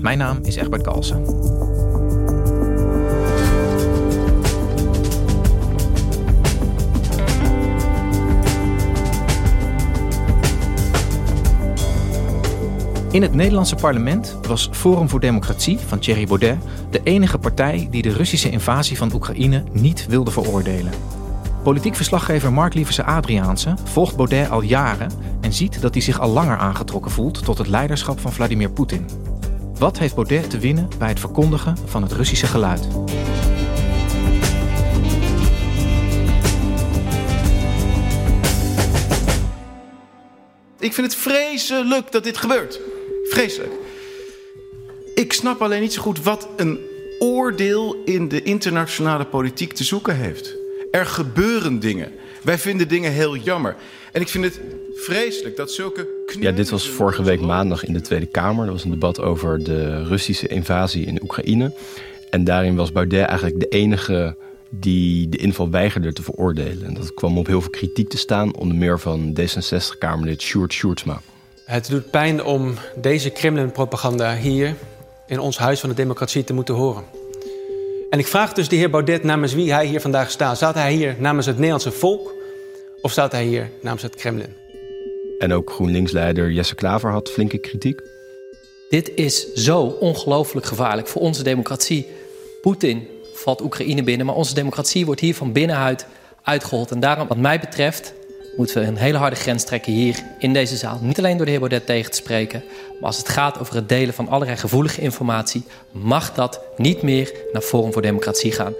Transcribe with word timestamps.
Mijn 0.00 0.18
naam 0.18 0.38
is 0.42 0.56
Egbert 0.56 0.82
Kalsen. 0.82 1.24
In 13.10 13.22
het 13.22 13.34
Nederlandse 13.34 13.74
parlement 13.74 14.38
was 14.46 14.68
Forum 14.72 15.08
voor 15.08 15.20
Democratie 15.20 15.78
van 15.78 15.98
Thierry 15.98 16.26
Baudet 16.26 16.58
de 16.90 17.00
enige 17.02 17.38
partij 17.38 17.88
die 17.90 18.02
de 18.02 18.12
Russische 18.12 18.50
invasie 18.50 18.96
van 18.96 19.14
Oekraïne 19.14 19.64
niet 19.72 20.06
wilde 20.06 20.30
veroordelen. 20.30 20.92
Politiek 21.62 21.96
verslaggever 21.96 22.52
Mark 22.52 22.74
Lieverse 22.74 23.04
Adriaanse 23.04 23.74
volgt 23.84 24.16
Baudet 24.16 24.50
al 24.50 24.62
jaren 24.62 25.10
en 25.40 25.52
ziet 25.52 25.80
dat 25.80 25.94
hij 25.94 26.02
zich 26.02 26.20
al 26.20 26.30
langer 26.30 26.56
aangetrokken 26.56 27.10
voelt 27.10 27.44
tot 27.44 27.58
het 27.58 27.68
leiderschap 27.68 28.20
van 28.20 28.32
Vladimir 28.32 28.70
Poetin. 28.70 29.29
Wat 29.80 29.98
heeft 29.98 30.14
Baudet 30.14 30.50
te 30.50 30.58
winnen 30.58 30.88
bij 30.98 31.08
het 31.08 31.20
verkondigen 31.20 31.76
van 31.86 32.02
het 32.02 32.12
Russische 32.12 32.46
geluid? 32.46 32.88
Ik 40.78 40.92
vind 40.92 41.06
het 41.06 41.14
vreselijk 41.14 42.12
dat 42.12 42.24
dit 42.24 42.36
gebeurt. 42.36 42.80
Vreselijk. 43.24 43.72
Ik 45.14 45.32
snap 45.32 45.62
alleen 45.62 45.80
niet 45.80 45.92
zo 45.92 46.02
goed 46.02 46.22
wat 46.22 46.48
een 46.56 46.78
oordeel 47.18 48.02
in 48.04 48.28
de 48.28 48.42
internationale 48.42 49.24
politiek 49.24 49.72
te 49.72 49.84
zoeken 49.84 50.16
heeft. 50.16 50.56
Er 50.90 51.06
gebeuren 51.06 51.80
dingen. 51.80 52.12
Wij 52.42 52.58
vinden 52.58 52.88
dingen 52.88 53.12
heel 53.12 53.36
jammer. 53.36 53.76
En 54.12 54.20
ik 54.20 54.28
vind 54.28 54.44
het 54.44 54.60
vreselijk 54.94 55.56
dat 55.56 55.72
zulke. 55.72 56.08
Ja, 56.40 56.50
dit 56.50 56.70
was 56.70 56.88
vorige 56.88 57.22
week 57.22 57.40
maandag 57.40 57.84
in 57.84 57.92
de 57.92 58.00
Tweede 58.00 58.26
Kamer. 58.26 58.66
Er 58.66 58.72
was 58.72 58.84
een 58.84 58.90
debat 58.90 59.20
over 59.20 59.64
de 59.64 60.04
Russische 60.04 60.48
invasie 60.48 61.06
in 61.06 61.22
Oekraïne. 61.22 61.72
En 62.30 62.44
daarin 62.44 62.76
was 62.76 62.92
Baudet 62.92 63.26
eigenlijk 63.26 63.60
de 63.60 63.68
enige 63.68 64.36
die 64.68 65.28
de 65.28 65.36
inval 65.36 65.70
weigerde 65.70 66.12
te 66.12 66.22
veroordelen. 66.22 66.86
En 66.86 66.94
dat 66.94 67.14
kwam 67.14 67.38
op 67.38 67.46
heel 67.46 67.60
veel 67.60 67.70
kritiek 67.70 68.08
te 68.08 68.18
staan, 68.18 68.56
onder 68.56 68.76
meer 68.76 69.00
van 69.00 69.36
D66-Kamerlid 69.40 70.42
Sjoerd 70.42 70.72
Sjoerdsma. 70.72 71.20
Het 71.64 71.88
doet 71.88 72.10
pijn 72.10 72.44
om 72.44 72.74
deze 72.96 73.30
Kremlin-propaganda 73.30 74.36
hier 74.36 74.74
in 75.26 75.38
ons 75.38 75.58
Huis 75.58 75.80
van 75.80 75.88
de 75.88 75.94
Democratie 75.94 76.44
te 76.44 76.52
moeten 76.52 76.74
horen. 76.74 77.04
En 78.10 78.18
ik 78.18 78.26
vraag 78.26 78.52
dus 78.52 78.68
de 78.68 78.76
heer 78.76 78.90
Baudet 78.90 79.22
namens 79.22 79.54
wie 79.54 79.72
hij 79.72 79.86
hier 79.86 80.00
vandaag 80.00 80.30
staat. 80.30 80.56
Staat 80.56 80.74
hij 80.74 80.92
hier 80.92 81.16
namens 81.18 81.46
het 81.46 81.54
Nederlandse 81.54 81.90
volk 81.90 82.38
of 83.02 83.10
staat 83.10 83.32
hij 83.32 83.44
hier 83.44 83.70
namens 83.82 84.02
het 84.02 84.14
Kremlin? 84.14 84.54
En 85.38 85.52
ook 85.52 85.70
GroenLinks-leider 85.70 86.50
Jesse 86.50 86.74
Klaver 86.74 87.10
had 87.10 87.30
flinke 87.30 87.58
kritiek. 87.58 88.00
Dit 88.88 89.10
is 89.14 89.52
zo 89.52 89.82
ongelooflijk 89.82 90.66
gevaarlijk 90.66 91.08
voor 91.08 91.22
onze 91.22 91.42
democratie. 91.42 92.06
Poetin 92.60 93.08
valt 93.34 93.60
Oekraïne 93.62 94.02
binnen, 94.02 94.26
maar 94.26 94.34
onze 94.34 94.54
democratie 94.54 95.06
wordt 95.06 95.20
hier 95.20 95.34
van 95.34 95.52
binnenuit 95.52 96.06
uitgehold. 96.42 96.90
En 96.90 97.00
daarom, 97.00 97.28
wat 97.28 97.36
mij 97.36 97.60
betreft, 97.60 98.14
moeten 98.56 98.80
we 98.80 98.86
een 98.86 98.96
hele 98.96 99.18
harde 99.18 99.36
grens 99.36 99.64
trekken 99.64 99.92
hier 99.92 100.22
in 100.38 100.52
deze 100.52 100.76
zaal. 100.76 100.98
Niet 101.02 101.18
alleen 101.18 101.36
door 101.36 101.44
de 101.44 101.50
heer 101.50 101.60
Baudet 101.60 101.86
tegen 101.86 102.10
te 102.10 102.16
spreken, 102.16 102.62
maar 102.98 103.06
als 103.06 103.18
het 103.18 103.28
gaat 103.28 103.58
over 103.58 103.74
het 103.74 103.88
delen 103.88 104.14
van 104.14 104.28
allerlei 104.28 104.58
gevoelige 104.58 105.00
informatie, 105.00 105.64
mag 105.90 106.34
dat 106.34 106.60
niet 106.76 107.02
meer 107.02 107.32
naar 107.52 107.62
Forum 107.62 107.92
voor 107.92 108.02
Democratie 108.02 108.52
gaan. 108.52 108.74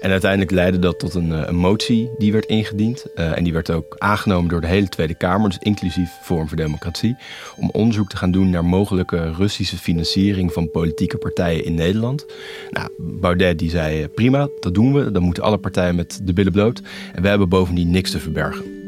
En 0.00 0.10
uiteindelijk 0.10 0.50
leidde 0.50 0.78
dat 0.78 0.98
tot 0.98 1.14
een, 1.14 1.30
een 1.30 1.56
motie 1.56 2.10
die 2.18 2.32
werd 2.32 2.44
ingediend. 2.44 3.06
Uh, 3.14 3.36
en 3.36 3.44
die 3.44 3.52
werd 3.52 3.70
ook 3.70 3.94
aangenomen 3.98 4.50
door 4.50 4.60
de 4.60 4.66
hele 4.66 4.88
Tweede 4.88 5.14
Kamer, 5.14 5.48
dus 5.48 5.58
inclusief 5.58 6.10
Forum 6.22 6.48
voor 6.48 6.56
Democratie. 6.56 7.16
Om 7.56 7.70
onderzoek 7.70 8.08
te 8.08 8.16
gaan 8.16 8.30
doen 8.30 8.50
naar 8.50 8.64
mogelijke 8.64 9.32
Russische 9.32 9.76
financiering 9.76 10.52
van 10.52 10.70
politieke 10.70 11.18
partijen 11.18 11.64
in 11.64 11.74
Nederland. 11.74 12.26
Nou, 12.70 12.88
Baudet 12.98 13.58
die 13.58 13.70
zei 13.70 14.08
prima, 14.08 14.48
dat 14.60 14.74
doen 14.74 14.92
we. 14.92 15.10
Dan 15.10 15.22
moeten 15.22 15.42
alle 15.42 15.58
partijen 15.58 15.94
met 15.94 16.20
de 16.22 16.32
billen 16.32 16.52
bloot. 16.52 16.82
En 17.12 17.22
we 17.22 17.28
hebben 17.28 17.48
bovendien 17.48 17.90
niks 17.90 18.10
te 18.10 18.18
verbergen. 18.18 18.79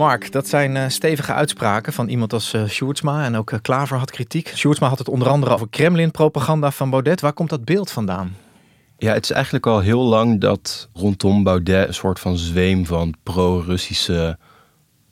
Mark, 0.00 0.32
dat 0.32 0.48
zijn 0.48 0.76
uh, 0.76 0.84
stevige 0.88 1.32
uitspraken 1.32 1.92
van 1.92 2.08
iemand 2.08 2.32
als 2.32 2.54
uh, 2.54 3.24
en 3.24 3.36
ook 3.36 3.50
uh, 3.50 3.58
Klaver 3.62 3.98
had 3.98 4.10
kritiek. 4.10 4.52
Sjoerdsma 4.56 4.88
had 4.88 4.98
het 4.98 5.08
onder 5.08 5.28
andere 5.28 5.52
over 5.52 5.68
Kremlin-propaganda 5.68 6.70
van 6.70 6.90
Baudet. 6.90 7.20
Waar 7.20 7.32
komt 7.32 7.50
dat 7.50 7.64
beeld 7.64 7.90
vandaan? 7.90 8.36
Ja, 8.98 9.12
het 9.12 9.24
is 9.24 9.30
eigenlijk 9.30 9.66
al 9.66 9.80
heel 9.80 10.02
lang 10.02 10.40
dat 10.40 10.88
rondom 10.92 11.42
Baudet 11.42 11.88
een 11.88 11.94
soort 11.94 12.20
van 12.20 12.36
zweem 12.36 12.86
van 12.86 13.14
pro-Russische 13.22 14.38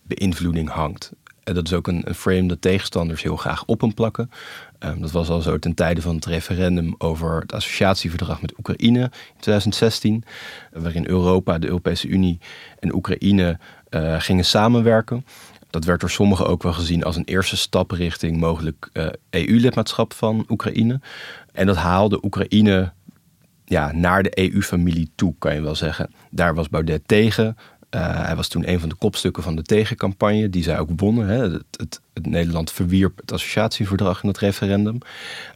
beïnvloeding 0.03 0.69
hangt. 0.69 1.13
En 1.49 1.55
dat 1.55 1.67
is 1.67 1.73
ook 1.73 1.87
een, 1.87 2.03
een, 2.05 2.15
frame 2.15 2.49
dat 2.49 2.61
tegenstanders 2.61 3.23
heel 3.23 3.37
graag 3.37 3.65
op 3.65 3.81
hem 3.81 3.95
plakken. 3.95 4.31
Um, 4.79 5.01
dat 5.01 5.11
was 5.11 5.29
al 5.29 5.41
zo 5.41 5.59
ten 5.59 5.75
tijde 5.75 6.03
van 6.03 6.15
het 6.15 6.25
referendum 6.25 6.95
over 6.99 7.41
het 7.41 7.53
associatieverdrag 7.53 8.41
met 8.41 8.59
Oekraïne 8.59 9.01
in 9.01 9.41
2016. 9.41 10.25
Waarin 10.73 11.09
Europa, 11.09 11.59
de 11.59 11.67
Europese 11.67 12.09
Unie 12.09 12.39
en 12.79 12.95
Oekraïne 12.95 13.59
uh, 13.91 14.21
gingen 14.21 14.45
samenwerken. 14.45 15.27
Dat 15.71 15.85
werd 15.85 16.01
door 16.01 16.11
sommigen 16.11 16.47
ook 16.47 16.63
wel 16.63 16.73
gezien 16.73 17.05
als 17.05 17.17
een 17.17 17.25
eerste 17.25 17.57
stap 17.57 17.91
richting 17.91 18.37
mogelijk 18.37 18.91
EU-lidmaatschap 19.31 20.13
van 20.13 20.45
Oekraïne. 20.49 21.01
En 21.53 21.67
dat 21.67 21.77
haalde 21.77 22.25
Oekraïne 22.25 22.93
ja, 23.65 23.93
naar 23.93 24.23
de 24.23 24.39
EU-familie 24.39 25.11
toe, 25.15 25.35
kan 25.39 25.55
je 25.55 25.61
wel 25.61 25.75
zeggen. 25.75 26.11
Daar 26.31 26.55
was 26.55 26.69
Baudet 26.69 27.03
tegen. 27.07 27.57
Uh, 27.95 28.25
hij 28.25 28.37
was 28.37 28.49
toen 28.49 28.69
een 28.69 28.81
van 28.81 28.89
de 28.89 28.95
kopstukken 28.95 29.43
van 29.43 29.57
de 29.57 29.63
tegencampagne, 29.63 30.51
die 30.51 30.63
zij 30.63 30.79
ook 30.79 30.89
wonnen. 30.97 31.29
Hè. 31.29 31.43
Het, 31.43 31.65
het, 31.71 32.01
het, 32.15 32.27
Nederland 32.27 32.73
verwierp 32.73 33.17
het 33.21 33.33
associatieverdrag 33.33 34.23
in 34.23 34.29
het 34.29 34.39
referendum. 34.39 34.99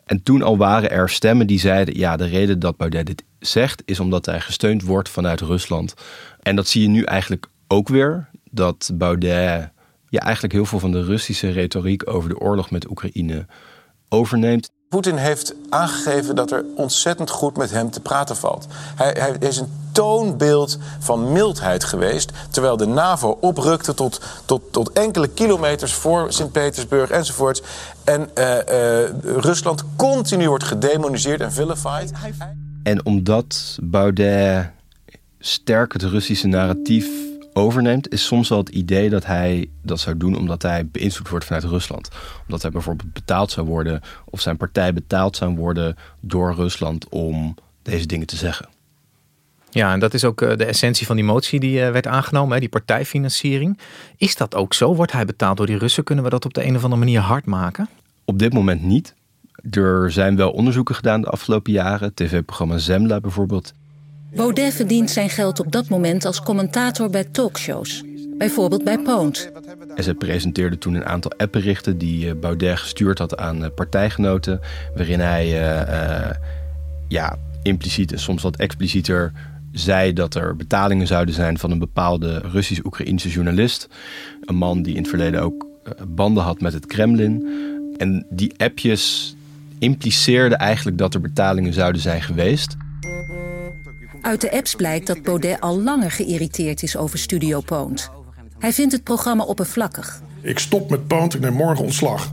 En 0.04 0.22
toen 0.22 0.42
al 0.42 0.56
waren 0.56 0.90
er 0.90 1.08
stemmen 1.08 1.46
die 1.46 1.58
zeiden: 1.58 1.98
ja, 1.98 2.16
de 2.16 2.24
reden 2.24 2.58
dat 2.58 2.76
Baudet 2.76 3.06
dit 3.06 3.24
zegt, 3.38 3.82
is 3.84 4.00
omdat 4.00 4.26
hij 4.26 4.40
gesteund 4.40 4.82
wordt 4.82 5.08
vanuit 5.08 5.40
Rusland. 5.40 5.94
En 6.40 6.56
dat 6.56 6.68
zie 6.68 6.82
je 6.82 6.88
nu 6.88 7.02
eigenlijk 7.02 7.46
ook 7.72 7.88
weer. 7.88 8.28
Dat 8.50 8.90
Baudet 8.94 9.70
ja, 10.08 10.20
eigenlijk 10.20 10.54
heel 10.54 10.64
veel 10.64 10.78
van 10.78 10.92
de 10.92 11.04
Russische 11.04 11.50
retoriek 11.50 12.10
over 12.10 12.28
de 12.28 12.38
oorlog 12.38 12.70
met 12.70 12.90
Oekraïne 12.90 13.46
overneemt. 14.08 14.70
Poetin 14.88 15.16
heeft 15.16 15.54
aangegeven 15.68 16.34
dat 16.34 16.50
er 16.50 16.64
ontzettend 16.76 17.30
goed 17.30 17.56
met 17.56 17.70
hem 17.70 17.90
te 17.90 18.00
praten 18.00 18.36
valt. 18.36 18.66
Hij, 18.96 19.16
hij, 19.18 19.48
is 19.48 19.58
een 19.58 19.72
toonbeeld 19.92 20.78
van 20.98 21.32
mildheid 21.32 21.84
geweest. 21.84 22.32
Terwijl 22.50 22.76
de 22.76 22.86
NAVO 22.86 23.38
oprukte 23.40 23.94
tot, 23.94 24.20
tot, 24.44 24.72
tot 24.72 24.92
enkele 24.92 25.28
kilometers 25.28 25.92
voor 25.92 26.32
Sint-Petersburg 26.32 27.10
enzovoorts. 27.10 27.62
En 28.04 28.28
uh, 28.38 28.44
uh, 28.44 29.08
Rusland 29.22 29.84
continu 29.96 30.48
wordt 30.48 30.64
gedemoniseerd 30.64 31.40
en 31.40 31.52
vilified. 31.52 32.12
En 32.82 33.06
omdat 33.06 33.78
Baudet 33.82 34.70
sterk 35.38 35.92
het 35.92 36.02
Russische 36.02 36.46
narratief 36.46 37.31
overneemt, 37.52 38.12
is 38.12 38.26
soms 38.26 38.48
wel 38.48 38.58
het 38.58 38.68
idee 38.68 39.10
dat 39.10 39.26
hij 39.26 39.70
dat 39.82 40.00
zou 40.00 40.16
doen 40.16 40.36
omdat 40.36 40.62
hij 40.62 40.86
beïnvloed 40.86 41.28
wordt 41.28 41.44
vanuit 41.44 41.64
Rusland. 41.64 42.08
Omdat 42.42 42.62
hij 42.62 42.70
bijvoorbeeld 42.70 43.12
betaald 43.12 43.50
zou 43.50 43.66
worden 43.66 44.00
of 44.24 44.40
zijn 44.40 44.56
partij 44.56 44.92
betaald 44.92 45.36
zou 45.36 45.56
worden 45.56 45.96
door 46.20 46.54
Rusland 46.54 47.08
om 47.08 47.54
deze 47.82 48.06
dingen 48.06 48.26
te 48.26 48.36
zeggen. 48.36 48.68
Ja, 49.70 49.92
en 49.92 50.00
dat 50.00 50.14
is 50.14 50.24
ook 50.24 50.38
de 50.38 50.64
essentie 50.64 51.06
van 51.06 51.16
die 51.16 51.24
motie 51.24 51.60
die 51.60 51.80
werd 51.80 52.06
aangenomen, 52.06 52.60
die 52.60 52.68
partijfinanciering. 52.68 53.78
Is 54.16 54.36
dat 54.36 54.54
ook 54.54 54.74
zo? 54.74 54.94
Wordt 54.94 55.12
hij 55.12 55.24
betaald 55.24 55.56
door 55.56 55.66
die 55.66 55.78
Russen? 55.78 56.04
Kunnen 56.04 56.24
we 56.24 56.30
dat 56.30 56.44
op 56.44 56.54
de 56.54 56.64
een 56.64 56.76
of 56.76 56.84
andere 56.84 57.00
manier 57.00 57.20
hard 57.20 57.46
maken? 57.46 57.88
Op 58.24 58.38
dit 58.38 58.52
moment 58.52 58.82
niet. 58.82 59.14
Er 59.70 60.10
zijn 60.10 60.36
wel 60.36 60.50
onderzoeken 60.50 60.94
gedaan 60.94 61.20
de 61.20 61.26
afgelopen 61.26 61.72
jaren. 61.72 62.14
TV-programma 62.14 62.78
Zemla 62.78 63.20
bijvoorbeeld. 63.20 63.72
Baudet 64.34 64.74
verdient 64.74 65.10
zijn 65.10 65.30
geld 65.30 65.60
op 65.60 65.72
dat 65.72 65.88
moment 65.88 66.24
als 66.24 66.42
commentator 66.42 67.10
bij 67.10 67.24
talkshows. 67.24 68.02
Bijvoorbeeld 68.38 68.84
bij 68.84 68.98
Poont. 68.98 69.50
En 69.94 70.02
ze 70.02 70.14
presenteerde 70.14 70.78
toen 70.78 70.94
een 70.94 71.04
aantal 71.04 71.32
appberichten 71.36 71.98
die 71.98 72.28
eh, 72.28 72.34
Baudet 72.40 72.78
gestuurd 72.78 73.18
had 73.18 73.36
aan 73.36 73.64
eh, 73.64 73.70
partijgenoten. 73.74 74.60
Waarin 74.94 75.20
hij 75.20 75.46
uh, 75.46 76.30
ja, 77.08 77.36
impliciet 77.62 78.12
en 78.12 78.18
soms 78.18 78.42
wat 78.42 78.56
explicieter 78.56 79.32
zei 79.72 80.12
dat 80.12 80.34
er 80.34 80.56
betalingen 80.56 81.06
zouden 81.06 81.34
zijn 81.34 81.58
van 81.58 81.70
een 81.70 81.78
bepaalde 81.78 82.38
Russisch-Oekraïnse 82.38 83.28
journalist. 83.28 83.88
Een 84.40 84.56
man 84.56 84.82
die 84.82 84.94
in 84.94 85.00
het 85.00 85.08
verleden 85.08 85.42
ook 85.42 85.66
banden 86.08 86.42
had 86.42 86.60
met 86.60 86.72
het 86.72 86.86
Kremlin. 86.86 87.46
En 87.96 88.26
die 88.30 88.52
appjes 88.56 89.36
impliceerden 89.78 90.58
eigenlijk 90.58 90.98
dat 90.98 91.14
er 91.14 91.20
betalingen 91.20 91.72
zouden 91.72 92.00
zijn 92.00 92.22
geweest. 92.22 92.76
Uit 94.22 94.40
de 94.40 94.52
apps 94.52 94.74
blijkt 94.74 95.06
dat 95.06 95.22
Baudet 95.22 95.60
al 95.60 95.80
langer 95.80 96.10
geïrriteerd 96.10 96.82
is 96.82 96.96
over 96.96 97.18
Studio 97.18 97.60
Poont. 97.60 98.10
Hij 98.58 98.72
vindt 98.72 98.92
het 98.92 99.02
programma 99.02 99.44
oppervlakkig. 99.44 100.20
Ik 100.40 100.58
stop 100.58 100.90
met 100.90 101.06
Poont, 101.06 101.34
ik 101.34 101.40
neem 101.40 101.52
morgen 101.52 101.84
ontslag. 101.84 102.32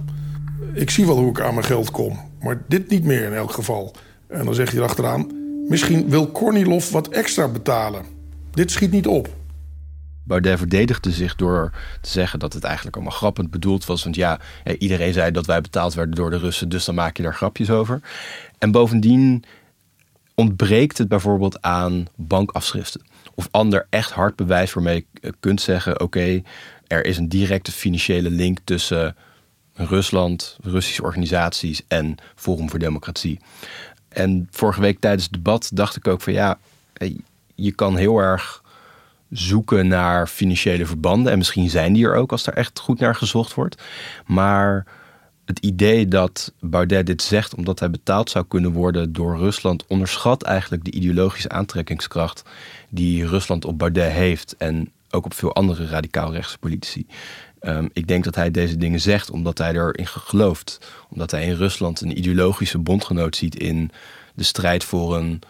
Ik 0.73 0.89
zie 0.89 1.05
wel 1.05 1.17
hoe 1.17 1.29
ik 1.29 1.41
aan 1.41 1.53
mijn 1.53 1.65
geld 1.65 1.91
kom, 1.91 2.19
maar 2.41 2.61
dit 2.67 2.89
niet 2.89 3.03
meer 3.03 3.23
in 3.23 3.33
elk 3.33 3.51
geval. 3.51 3.95
En 4.27 4.45
dan 4.45 4.53
zeg 4.53 4.71
je 4.71 4.77
erachteraan, 4.77 5.31
misschien 5.67 6.09
wil 6.09 6.27
Kornilov 6.27 6.91
wat 6.91 7.07
extra 7.07 7.47
betalen. 7.47 8.05
Dit 8.51 8.71
schiet 8.71 8.91
niet 8.91 9.07
op. 9.07 9.37
Baudet 10.23 10.57
verdedigde 10.57 11.11
zich 11.11 11.35
door 11.35 11.71
te 12.01 12.09
zeggen 12.09 12.39
dat 12.39 12.53
het 12.53 12.63
eigenlijk 12.63 12.95
allemaal 12.95 13.15
grappend 13.15 13.51
bedoeld 13.51 13.85
was. 13.85 14.03
Want 14.03 14.15
ja, 14.15 14.39
iedereen 14.77 15.13
zei 15.13 15.31
dat 15.31 15.45
wij 15.45 15.61
betaald 15.61 15.93
werden 15.93 16.15
door 16.15 16.29
de 16.29 16.37
Russen, 16.37 16.69
dus 16.69 16.85
dan 16.85 16.95
maak 16.95 17.17
je 17.17 17.23
daar 17.23 17.35
grapjes 17.35 17.69
over. 17.69 18.01
En 18.57 18.71
bovendien 18.71 19.43
ontbreekt 20.39 20.97
het 20.97 21.07
bijvoorbeeld 21.07 21.61
aan 21.61 22.07
bankafschriften. 22.15 23.01
Of 23.35 23.47
ander 23.51 23.87
echt 23.89 24.11
hard 24.11 24.35
bewijs 24.35 24.73
waarmee 24.73 25.05
je 25.21 25.33
kunt 25.39 25.61
zeggen: 25.61 25.99
oké, 25.99 26.41
er 26.87 27.05
is 27.05 27.17
een 27.17 27.29
directe 27.29 27.71
financiële 27.71 28.29
link 28.29 28.57
tussen 28.63 29.15
Rusland, 29.73 30.57
Russische 30.61 31.03
organisaties 31.03 31.81
en 31.87 32.15
Forum 32.35 32.69
voor 32.69 32.79
Democratie. 32.79 33.39
En 34.09 34.47
vorige 34.51 34.81
week 34.81 34.99
tijdens 34.99 35.23
het 35.23 35.33
debat 35.33 35.69
dacht 35.73 35.95
ik 35.95 36.07
ook 36.07 36.21
van 36.21 36.33
ja, 36.33 36.59
je 37.55 37.71
kan 37.71 37.97
heel 37.97 38.17
erg 38.17 38.63
zoeken 39.29 39.87
naar 39.87 40.27
financiële 40.27 40.85
verbanden. 40.85 41.31
En 41.31 41.37
misschien 41.37 41.69
zijn 41.69 41.93
die 41.93 42.05
er 42.05 42.15
ook 42.15 42.31
als 42.31 42.47
er 42.47 42.53
echt 42.53 42.79
goed 42.79 42.99
naar 42.99 43.15
gezocht 43.15 43.53
wordt. 43.53 43.81
Maar 44.25 44.85
het 45.49 45.59
idee 45.59 46.07
dat 46.07 46.53
Baudet 46.59 47.05
dit 47.05 47.21
zegt 47.21 47.55
omdat 47.55 47.79
hij 47.79 47.89
betaald 47.89 48.29
zou 48.29 48.45
kunnen 48.47 48.71
worden 48.71 49.13
door 49.13 49.37
Rusland 49.37 49.85
onderschat 49.87 50.43
eigenlijk 50.43 50.83
de 50.83 50.91
ideologische 50.91 51.49
aantrekkingskracht 51.49 52.43
die 52.89 53.27
Rusland 53.27 53.65
op 53.65 53.77
Baudet 53.77 54.11
heeft 54.11 54.55
en 54.57 54.91
ook 55.09 55.25
op 55.25 55.33
veel 55.33 55.55
andere 55.55 55.85
radicaal-rechtse 55.85 56.57
politici. 56.57 57.05
Ehm, 57.59 57.87
ik 57.93 58.07
denk 58.07 58.23
dat 58.23 58.35
hij 58.35 58.51
deze 58.51 58.77
dingen 58.77 59.01
zegt 59.01 59.31
omdat 59.31 59.57
hij 59.57 59.73
erin 59.73 60.07
gelooft. 60.07 60.91
Omdat 61.09 61.31
hij 61.31 61.45
in 61.45 61.55
Rusland 61.55 62.01
een 62.01 62.17
ideologische 62.17 62.77
bondgenoot 62.77 63.35
ziet 63.35 63.55
in 63.55 63.91
de 64.35 64.43
strijd 64.43 64.83
voor 64.83 65.15
een 65.15 65.41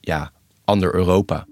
ja, 0.00 0.32
ander 0.64 0.94
Europa. 0.94 1.46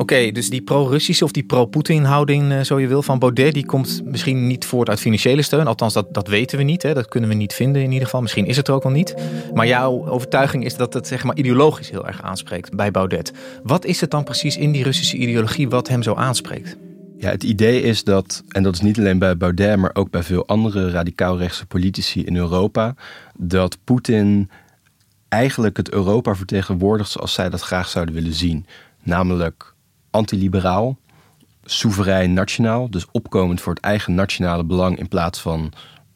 Oké, 0.00 0.30
dus 0.32 0.50
die 0.50 0.62
pro-Russische 0.62 1.24
of 1.24 1.30
die 1.30 1.42
pro-Poetin 1.42 2.04
houding, 2.04 2.52
uh, 2.52 2.60
zo 2.60 2.78
je 2.78 2.86
wil, 2.86 3.02
van 3.02 3.18
Baudet, 3.18 3.54
die 3.54 3.66
komt 3.66 4.00
misschien 4.04 4.46
niet 4.46 4.64
voort 4.64 4.88
uit 4.88 5.00
financiële 5.00 5.42
steun. 5.42 5.66
Althans, 5.66 5.94
dat, 5.94 6.14
dat 6.14 6.28
weten 6.28 6.58
we 6.58 6.64
niet. 6.64 6.82
Hè. 6.82 6.94
Dat 6.94 7.08
kunnen 7.08 7.28
we 7.28 7.34
niet 7.34 7.52
vinden 7.52 7.82
in 7.82 7.90
ieder 7.90 8.04
geval. 8.04 8.20
Misschien 8.20 8.46
is 8.46 8.56
het 8.56 8.68
er 8.68 8.74
ook 8.74 8.84
al 8.84 8.90
niet. 8.90 9.14
Maar 9.54 9.66
jouw 9.66 10.08
overtuiging 10.08 10.64
is 10.64 10.76
dat 10.76 10.94
het 10.94 11.06
zeg 11.06 11.24
maar, 11.24 11.36
ideologisch 11.36 11.90
heel 11.90 12.06
erg 12.06 12.22
aanspreekt 12.22 12.76
bij 12.76 12.90
Baudet. 12.90 13.32
Wat 13.62 13.84
is 13.84 14.00
het 14.00 14.10
dan 14.10 14.24
precies 14.24 14.56
in 14.56 14.72
die 14.72 14.82
Russische 14.82 15.16
ideologie 15.16 15.68
wat 15.68 15.88
hem 15.88 16.02
zo 16.02 16.14
aanspreekt? 16.14 16.76
Ja, 17.18 17.30
het 17.30 17.42
idee 17.42 17.82
is 17.82 18.04
dat, 18.04 18.42
en 18.48 18.62
dat 18.62 18.74
is 18.74 18.80
niet 18.80 18.98
alleen 18.98 19.18
bij 19.18 19.36
Baudet, 19.36 19.76
maar 19.76 19.90
ook 19.92 20.10
bij 20.10 20.22
veel 20.22 20.46
andere 20.46 20.90
radicaal-rechtse 20.90 21.66
politici 21.66 22.24
in 22.24 22.36
Europa, 22.36 22.94
dat 23.36 23.78
Poetin 23.84 24.50
eigenlijk 25.28 25.76
het 25.76 25.92
Europa 25.92 26.34
vertegenwoordigt 26.34 27.10
zoals 27.10 27.32
zij 27.32 27.50
dat 27.50 27.60
graag 27.60 27.88
zouden 27.88 28.14
willen 28.14 28.34
zien. 28.34 28.66
Namelijk 29.02 29.69
antiliberaal, 30.10 30.98
soeverein 31.64 32.32
nationaal, 32.32 32.90
dus 32.90 33.06
opkomend 33.10 33.60
voor 33.60 33.74
het 33.74 33.82
eigen 33.82 34.14
nationale 34.14 34.64
belang 34.64 34.98
in 34.98 35.08
plaats 35.08 35.40
van, 35.40 35.72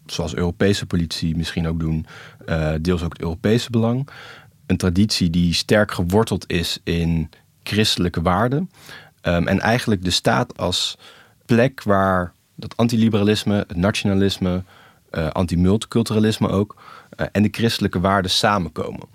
zoals 0.07 0.35
Europese 0.35 0.87
politici 0.87 1.37
misschien 1.37 1.69
ook 1.69 1.81
doen, 1.81 2.07
uh, 2.47 2.73
deels 2.81 3.03
ook 3.03 3.13
het 3.13 3.23
Europese 3.23 3.71
belang. 3.71 4.09
Een 4.67 4.77
traditie 4.77 5.31
die 5.31 5.55
sterk 5.55 5.93
geworteld 5.93 6.51
is 6.51 6.79
in 6.85 7.31
christelijke 7.63 8.23
waarden. 8.23 8.71
Um, 9.23 9.49
en 9.49 9.61
eigenlijk 9.61 10.05
de 10.05 10.11
staat 10.11 10.59
als 10.59 10.99
plek 11.47 11.83
waar 11.83 12.33
dat 12.55 12.77
antiliberalisme, 12.77 13.55
het 13.55 13.77
nationalisme, 13.77 14.63
uh, 15.11 15.31
anti-multiculturalisme 15.31 16.49
ook, 16.49 16.77
uh, 17.17 17.27
en 17.33 17.43
de 17.43 17.49
christelijke 17.51 18.01
waarden 18.01 18.31
samenkomen. 18.31 19.07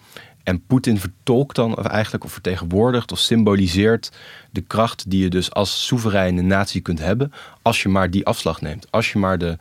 En 0.49 0.65
Poetin 0.67 0.99
vertolkt 0.99 1.55
dan 1.55 1.77
of 1.77 1.85
eigenlijk 1.85 2.23
of 2.23 2.31
vertegenwoordigt 2.31 3.11
of 3.11 3.19
symboliseert 3.19 4.11
de 4.51 4.61
kracht 4.61 5.09
die 5.09 5.23
je 5.23 5.29
dus 5.29 5.51
als 5.51 5.85
soevereine 5.85 6.41
natie 6.41 6.81
kunt 6.81 6.99
hebben 6.99 7.33
als 7.61 7.81
je 7.81 7.89
maar 7.89 8.11
die 8.11 8.25
afslag 8.25 8.61
neemt. 8.61 8.87
Als 8.89 9.11
je 9.11 9.19
maar 9.19 9.37
de 9.37 9.57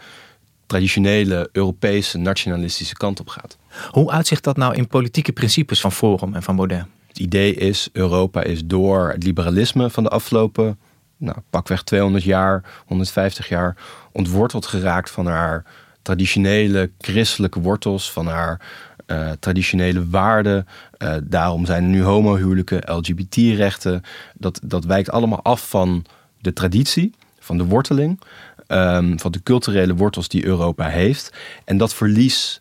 traditionele 0.67 1.49
Europese 1.53 2.19
nationalistische 2.19 2.95
kant 2.95 3.21
op 3.21 3.29
gaat. 3.29 3.57
Hoe 3.91 4.11
uitzicht 4.11 4.45
dat 4.45 4.57
nou 4.57 4.75
in 4.75 4.87
politieke 4.87 5.33
principes 5.33 5.81
van 5.81 5.93
Forum 5.93 6.35
en 6.35 6.43
van 6.43 6.57
Baudet? 6.57 6.85
Het 7.07 7.19
idee 7.19 7.55
is, 7.55 7.89
Europa 7.93 8.43
is 8.43 8.65
door 8.65 9.11
het 9.11 9.25
liberalisme 9.25 9.91
van 9.91 10.03
de 10.03 10.11
afgelopen 10.11 10.79
nou, 11.17 11.37
pakweg 11.51 11.83
200 11.83 12.25
jaar, 12.25 12.65
150 12.87 13.49
jaar, 13.49 13.77
ontworteld 14.13 14.67
geraakt 14.67 15.11
van 15.11 15.27
haar 15.27 15.65
traditionele 16.03 16.91
christelijke 16.99 17.61
wortels, 17.61 18.13
van 18.13 18.27
haar 18.27 18.61
uh, 19.11 19.31
traditionele 19.41 20.09
waarden. 20.09 20.67
Uh, 20.99 21.15
daarom 21.23 21.67
zijn 21.67 21.83
er 21.83 21.89
nu 21.89 22.03
homohuwelijken, 22.03 22.95
LGBT-rechten. 22.97 24.03
Dat, 24.35 24.61
dat 24.65 24.85
wijkt 24.85 25.11
allemaal 25.11 25.43
af 25.43 25.69
van 25.69 26.05
de 26.41 26.53
traditie, 26.53 27.15
van 27.39 27.59
de 27.59 27.65
worteling, 27.65 28.21
um, 28.69 29.21
van 29.21 29.33
de 29.33 29.43
culturele 29.43 29.95
wortels 29.95 30.29
die 30.29 30.45
Europa 30.45 30.89
heeft. 30.89 31.33
En 31.65 31.77
dat 31.77 31.95
verlies 31.95 32.61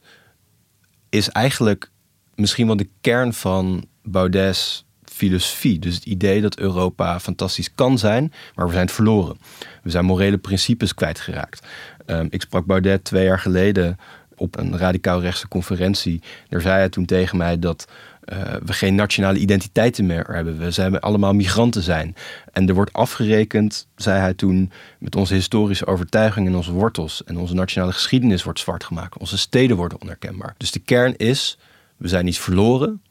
is 1.10 1.30
eigenlijk 1.30 1.92
misschien 2.36 2.68
wel 2.68 2.78
de 2.78 2.90
kern 3.02 3.34
van 3.34 3.86
Baudet's 4.04 4.86
filosofie. 5.04 5.80
Dus 5.80 5.96
het 5.96 6.06
idee 6.06 6.42
dat 6.42 6.58
Europa 6.58 7.20
fantastisch 7.20 7.74
kan 7.76 7.98
zijn, 7.98 8.34
maar 8.56 8.66
we 8.66 8.72
zijn 8.72 8.86
het 8.86 8.96
verloren. 8.96 9.38
We 9.84 9.90
zijn 9.90 10.06
morele 10.06 10.38
principes 10.38 10.94
kwijtgeraakt. 10.94 11.68
Um, 12.06 12.28
ik 12.30 12.42
sprak 12.42 12.66
Baudet 12.66 13.04
twee 13.04 13.26
jaar 13.26 13.40
geleden 13.40 13.98
op 14.38 14.58
een 14.58 14.78
radicaal 14.78 15.22
rechtse 15.22 15.48
conferentie. 15.48 16.22
Daar 16.50 16.62
zei 16.62 16.76
hij 16.76 16.90
toen 16.90 17.06
tegen 17.06 17.38
mij 17.38 17.60
dat 17.60 17.88
uh, 18.34 18.38
we 18.66 18.74
geen 18.74 18.96
nationale 18.96 19.38
identiteiten 19.38 20.06
meer 20.06 20.26
hebben. 20.28 20.58
We 20.58 20.72
zijn 20.72 21.00
allemaal 21.00 21.34
migranten 21.34 21.82
zijn. 21.84 22.16
En 22.54 22.68
er 22.68 22.74
wordt 22.74 22.94
afgerekend, 22.94 23.88
zei 23.96 24.20
hij 24.20 24.34
toen, 24.34 24.72
met 25.00 25.16
onze 25.16 25.34
historische 25.34 25.86
overtuigingen 25.86 26.52
en 26.52 26.58
onze 26.58 26.72
wortels. 26.72 27.24
En 27.24 27.38
onze 27.38 27.54
nationale 27.54 27.92
geschiedenis 27.92 28.44
wordt 28.44 28.60
zwart 28.60 28.84
gemaakt. 28.84 29.18
Onze 29.18 29.38
steden 29.38 29.78
worden 29.78 30.02
onherkenbaar. 30.02 30.54
Dus 30.58 30.72
de 30.72 30.80
kern 30.80 31.18
is, 31.18 31.58
we 31.98 32.08
zijn 32.08 32.26
niet 32.26 32.40
verloren, 32.40 33.02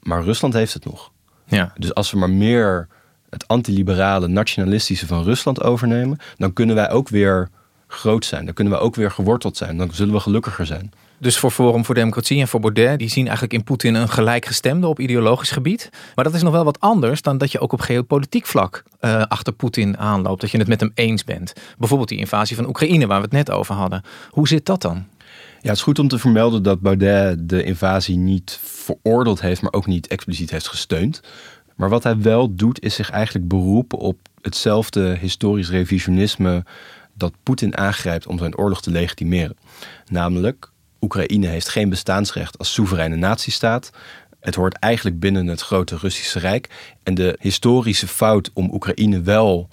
maar 0.00 0.22
Rusland 0.22 0.54
heeft 0.54 0.74
het 0.74 0.84
nog. 0.84 1.12
Ja. 1.46 1.72
Dus 1.76 1.94
als 1.94 2.10
we 2.10 2.18
maar 2.18 2.30
meer 2.30 2.88
het 3.30 3.48
antiliberale, 3.48 4.28
nationalistische 4.28 5.06
van 5.06 5.24
Rusland 5.24 5.62
overnemen, 5.62 6.18
dan 6.36 6.52
kunnen 6.52 6.74
wij 6.74 6.90
ook 6.90 7.08
weer 7.08 7.48
groot 7.90 8.24
zijn. 8.24 8.44
Dan 8.44 8.54
kunnen 8.54 8.72
we 8.72 8.78
ook 8.78 8.94
weer 8.94 9.10
geworteld 9.10 9.56
zijn. 9.56 9.76
Dan 9.76 9.88
zullen 9.92 10.14
we 10.14 10.20
gelukkiger 10.20 10.66
zijn. 10.66 10.92
Dus 11.18 11.38
voor 11.38 11.50
Forum 11.50 11.84
voor 11.84 11.94
Democratie 11.94 12.40
en 12.40 12.48
voor 12.48 12.60
Baudet, 12.60 12.98
die 12.98 13.08
zien 13.08 13.24
eigenlijk 13.24 13.52
in 13.52 13.64
Poetin 13.64 13.94
een 13.94 14.08
gelijkgestemde 14.08 14.86
op 14.86 15.00
ideologisch 15.00 15.50
gebied. 15.50 15.90
Maar 16.14 16.24
dat 16.24 16.34
is 16.34 16.42
nog 16.42 16.52
wel 16.52 16.64
wat 16.64 16.80
anders 16.80 17.22
dan 17.22 17.38
dat 17.38 17.52
je 17.52 17.60
ook 17.60 17.72
op 17.72 17.80
geopolitiek 17.80 18.46
vlak 18.46 18.82
uh, 19.00 19.22
achter 19.22 19.52
Poetin 19.52 19.98
aanloopt. 19.98 20.40
Dat 20.40 20.50
je 20.50 20.58
het 20.58 20.68
met 20.68 20.80
hem 20.80 20.90
eens 20.94 21.24
bent. 21.24 21.52
Bijvoorbeeld 21.78 22.08
die 22.08 22.18
invasie 22.18 22.56
van 22.56 22.66
Oekraïne, 22.66 23.06
waar 23.06 23.18
we 23.18 23.24
het 23.24 23.32
net 23.32 23.50
over 23.50 23.74
hadden. 23.74 24.02
Hoe 24.30 24.48
zit 24.48 24.66
dat 24.66 24.82
dan? 24.82 25.06
Ja, 25.60 25.68
het 25.68 25.76
is 25.76 25.82
goed 25.82 25.98
om 25.98 26.08
te 26.08 26.18
vermelden 26.18 26.62
dat 26.62 26.80
Baudet 26.80 27.48
de 27.48 27.62
invasie 27.62 28.16
niet 28.16 28.58
veroordeeld 28.62 29.40
heeft, 29.40 29.62
maar 29.62 29.72
ook 29.72 29.86
niet 29.86 30.06
expliciet 30.06 30.50
heeft 30.50 30.68
gesteund. 30.68 31.20
Maar 31.76 31.88
wat 31.88 32.02
hij 32.02 32.20
wel 32.20 32.54
doet, 32.54 32.82
is 32.82 32.94
zich 32.94 33.10
eigenlijk 33.10 33.48
beroepen 33.48 33.98
op 33.98 34.18
hetzelfde 34.40 35.16
historisch 35.20 35.70
revisionisme 35.70 36.64
dat 37.20 37.34
Poetin 37.42 37.76
aangrijpt 37.76 38.26
om 38.26 38.38
zijn 38.38 38.56
oorlog 38.56 38.82
te 38.82 38.90
legitimeren. 38.90 39.56
Namelijk, 40.06 40.70
Oekraïne 41.00 41.46
heeft 41.46 41.68
geen 41.68 41.88
bestaansrecht 41.88 42.58
als 42.58 42.72
soevereine 42.72 43.16
natiestaat. 43.16 43.90
Het 44.40 44.54
hoort 44.54 44.74
eigenlijk 44.74 45.18
binnen 45.18 45.46
het 45.46 45.60
grote 45.60 45.96
Russische 45.96 46.38
Rijk. 46.38 46.94
En 47.02 47.14
de 47.14 47.36
historische 47.40 48.08
fout 48.08 48.50
om 48.54 48.70
Oekraïne 48.72 49.20
wel 49.20 49.68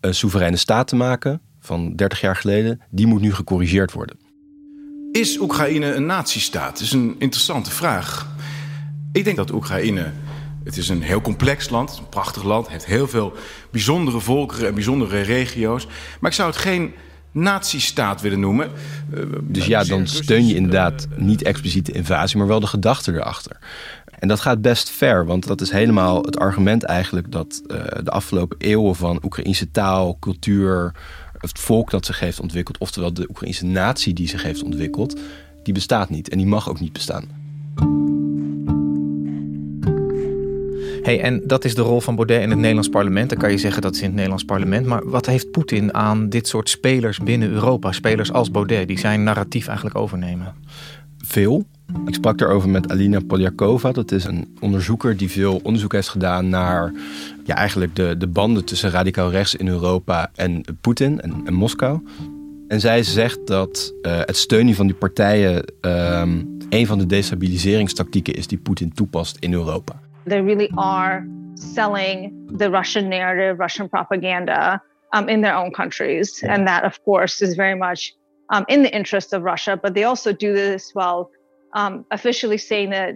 een 0.00 0.14
soevereine 0.14 0.56
staat 0.56 0.88
te 0.88 0.96
maken, 0.96 1.40
van 1.60 1.96
30 1.96 2.20
jaar 2.20 2.36
geleden, 2.36 2.80
die 2.90 3.06
moet 3.06 3.20
nu 3.20 3.34
gecorrigeerd 3.34 3.92
worden. 3.92 4.18
Is 5.12 5.40
Oekraïne 5.40 5.94
een 5.94 6.06
natiestaat? 6.06 6.72
Dat 6.72 6.80
is 6.80 6.92
een 6.92 7.14
interessante 7.18 7.70
vraag. 7.70 8.34
Ik 9.12 9.24
denk 9.24 9.36
dat 9.36 9.52
Oekraïne. 9.52 10.12
Het 10.66 10.76
is 10.76 10.88
een 10.88 11.02
heel 11.02 11.20
complex 11.20 11.68
land, 11.68 11.98
een 11.98 12.08
prachtig 12.08 12.42
land, 12.42 12.68
heeft 12.68 12.86
heel 12.86 13.08
veel 13.08 13.32
bijzondere 13.70 14.20
volkeren 14.20 14.68
en 14.68 14.74
bijzondere 14.74 15.20
regio's. 15.20 15.86
Maar 16.20 16.30
ik 16.30 16.36
zou 16.36 16.50
het 16.50 16.58
geen 16.58 16.92
natiestaat 17.32 18.20
willen 18.20 18.40
noemen. 18.40 18.70
Dus 19.42 19.66
ja, 19.66 19.84
dan 19.84 20.06
steun 20.06 20.46
je 20.46 20.54
inderdaad 20.54 21.06
niet 21.16 21.42
expliciet 21.42 21.86
de 21.86 21.92
invasie, 21.92 22.38
maar 22.38 22.46
wel 22.46 22.60
de 22.60 22.66
gedachte 22.66 23.12
erachter. 23.12 23.58
En 24.18 24.28
dat 24.28 24.40
gaat 24.40 24.62
best 24.62 24.90
ver, 24.90 25.26
want 25.26 25.46
dat 25.46 25.60
is 25.60 25.70
helemaal 25.70 26.22
het 26.22 26.38
argument 26.38 26.82
eigenlijk 26.82 27.32
dat 27.32 27.62
uh, 27.66 27.76
de 28.02 28.10
afgelopen 28.10 28.56
eeuwen 28.58 28.94
van 28.94 29.20
Oekraïnse 29.22 29.70
taal, 29.70 30.16
cultuur, 30.20 30.94
het 31.38 31.58
volk 31.58 31.90
dat 31.90 32.06
zich 32.06 32.20
heeft 32.20 32.40
ontwikkeld, 32.40 32.78
oftewel 32.78 33.14
de 33.14 33.28
Oekraïnse 33.28 33.64
natie 33.64 34.14
die 34.14 34.28
zich 34.28 34.42
heeft 34.42 34.62
ontwikkeld, 34.62 35.18
die 35.62 35.74
bestaat 35.74 36.10
niet 36.10 36.28
en 36.28 36.38
die 36.38 36.46
mag 36.46 36.68
ook 36.68 36.80
niet 36.80 36.92
bestaan. 36.92 37.24
Hey, 41.06 41.20
en 41.20 41.40
dat 41.44 41.64
is 41.64 41.74
de 41.74 41.82
rol 41.82 42.00
van 42.00 42.14
Baudet 42.14 42.42
in 42.42 42.50
het 42.50 42.58
Nederlands 42.58 42.88
parlement. 42.88 43.28
Dan 43.28 43.38
kan 43.38 43.50
je 43.50 43.58
zeggen 43.58 43.82
dat 43.82 43.94
is 43.94 43.98
in 43.98 44.04
het 44.04 44.14
Nederlands 44.14 44.44
parlement. 44.44 44.86
Maar 44.86 45.08
wat 45.08 45.26
heeft 45.26 45.50
Poetin 45.50 45.94
aan 45.94 46.28
dit 46.28 46.48
soort 46.48 46.68
spelers 46.68 47.18
binnen 47.18 47.50
Europa? 47.50 47.92
Spelers 47.92 48.32
als 48.32 48.50
Baudet, 48.50 48.88
die 48.88 48.98
zijn 48.98 49.22
narratief 49.22 49.66
eigenlijk 49.66 49.98
overnemen. 49.98 50.54
Veel. 51.18 51.64
Ik 52.06 52.14
sprak 52.14 52.38
daarover 52.38 52.68
met 52.68 52.90
Alina 52.90 53.20
Polyakova. 53.20 53.92
Dat 53.92 54.12
is 54.12 54.24
een 54.24 54.56
onderzoeker 54.60 55.16
die 55.16 55.30
veel 55.30 55.60
onderzoek 55.62 55.92
heeft 55.92 56.08
gedaan 56.08 56.48
naar 56.48 56.92
ja, 57.44 57.54
eigenlijk 57.54 57.96
de, 57.96 58.14
de 58.18 58.26
banden 58.26 58.64
tussen 58.64 58.90
radicaal 58.90 59.30
rechts 59.30 59.54
in 59.54 59.68
Europa 59.68 60.30
en 60.34 60.64
Poetin 60.80 61.20
en, 61.20 61.54
Moskou. 61.54 62.00
En 62.68 62.80
zij 62.80 63.02
zegt 63.02 63.38
dat 63.44 63.94
uh, 64.02 64.18
het 64.18 64.36
steunen 64.36 64.74
van 64.74 64.86
die 64.86 64.96
partijen 64.96 65.64
um, 65.80 66.56
een 66.70 66.86
van 66.86 66.98
de 66.98 67.06
destabiliseringstactieken 67.06 68.34
is 68.34 68.46
die 68.46 68.58
Poetin 68.58 68.92
toepast 68.92 69.36
in 69.40 69.52
Europa. 69.52 70.04
They 70.26 70.40
really 70.40 70.70
are 70.76 71.24
selling 71.54 72.48
the 72.50 72.70
Russian 72.70 73.08
narrative, 73.08 73.58
Russian 73.58 73.88
propaganda 73.88 74.80
um, 75.12 75.28
in 75.28 75.40
their 75.40 75.54
own 75.54 75.72
countries. 75.72 76.42
And 76.42 76.66
that, 76.66 76.84
of 76.84 77.02
course, 77.04 77.40
is 77.40 77.54
very 77.54 77.74
much 77.74 78.14
um, 78.50 78.64
in 78.68 78.82
the 78.82 78.94
interest 78.94 79.32
of 79.32 79.42
Russia. 79.42 79.78
But 79.80 79.94
they 79.94 80.04
also 80.04 80.32
do 80.32 80.52
this 80.52 80.90
while 80.94 81.30
um, 81.74 82.04
officially 82.10 82.58
saying 82.58 82.90
that 82.90 83.14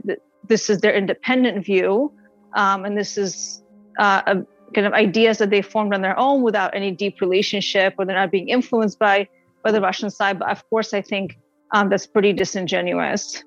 this 0.48 0.70
is 0.70 0.80
their 0.80 0.94
independent 0.94 1.64
view. 1.64 2.12
Um, 2.54 2.84
and 2.84 2.96
this 2.96 3.18
is 3.18 3.62
uh, 3.98 4.22
a, 4.26 4.36
kind 4.74 4.86
of 4.86 4.92
ideas 4.92 5.38
that 5.38 5.50
they 5.50 5.62
formed 5.62 5.92
on 5.92 6.02
their 6.02 6.18
own 6.18 6.42
without 6.42 6.74
any 6.74 6.92
deep 6.92 7.20
relationship 7.20 7.94
or 7.98 8.04
they're 8.04 8.16
not 8.16 8.30
being 8.30 8.48
influenced 8.48 8.98
by, 8.98 9.28
by 9.64 9.72
the 9.72 9.80
Russian 9.80 10.10
side. 10.10 10.38
But 10.38 10.48
of 10.48 10.68
course, 10.70 10.94
I 10.94 11.02
think 11.02 11.38
um, 11.72 11.88
that's 11.88 12.06
pretty 12.06 12.32
disingenuous. 12.32 13.42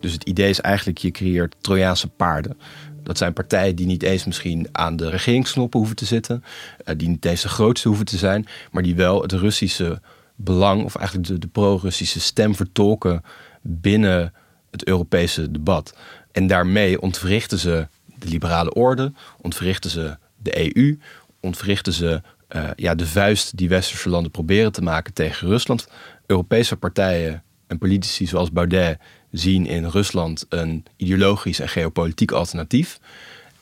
Dus 0.00 0.12
het 0.12 0.24
idee 0.24 0.48
is 0.48 0.60
eigenlijk, 0.60 0.98
je 0.98 1.10
creëert 1.10 1.54
Trojaanse 1.60 2.08
paarden. 2.08 2.58
Dat 3.02 3.18
zijn 3.18 3.32
partijen 3.32 3.76
die 3.76 3.86
niet 3.86 4.02
eens 4.02 4.24
misschien 4.24 4.68
aan 4.72 4.96
de 4.96 5.10
regeringsknoppen 5.10 5.78
hoeven 5.78 5.96
te 5.96 6.04
zitten, 6.04 6.44
eh, 6.84 6.94
die 6.96 7.08
niet 7.08 7.24
eens 7.24 7.42
de 7.42 7.48
grootste 7.48 7.88
hoeven 7.88 8.06
te 8.06 8.16
zijn, 8.16 8.46
maar 8.70 8.82
die 8.82 8.94
wel 8.94 9.22
het 9.22 9.32
Russische 9.32 10.00
belang, 10.36 10.84
of 10.84 10.96
eigenlijk 10.96 11.40
de, 11.40 11.48
pro-Russische 11.48 12.20
stem 12.20 12.54
vertolken 12.54 13.22
binnen 13.62 14.32
het 14.70 14.86
Europese 14.86 15.50
debat. 15.50 15.96
En 16.32 16.46
daarmee 16.46 17.00
ontwrichten 17.00 17.58
ze 17.58 17.86
de 18.18 18.28
liberale 18.28 18.74
orde, 18.74 19.12
ontwrichten 19.40 19.90
ze 19.90 20.16
de 20.36 20.76
EU, 20.76 20.98
ontwrichten 21.40 21.92
ze 21.92 22.22
uh, 22.56 22.70
ja, 22.76 22.94
de 22.94 23.06
vuist 23.06 23.56
die 23.56 23.68
westerse 23.68 24.08
landen 24.08 24.30
proberen 24.30 24.72
te 24.72 24.82
maken 24.82 25.12
tegen 25.12 25.48
Rusland. 25.48 25.88
Europese 26.26 26.76
partijen 26.76 27.42
en 27.68 27.78
politici 27.78 28.26
zoals 28.26 28.52
Baudet 28.52 28.98
zien 29.30 29.66
in 29.66 29.84
Rusland 29.84 30.46
een 30.48 30.84
ideologisch 30.96 31.60
en 31.60 31.68
geopolitiek 31.68 32.30
alternatief. 32.30 33.00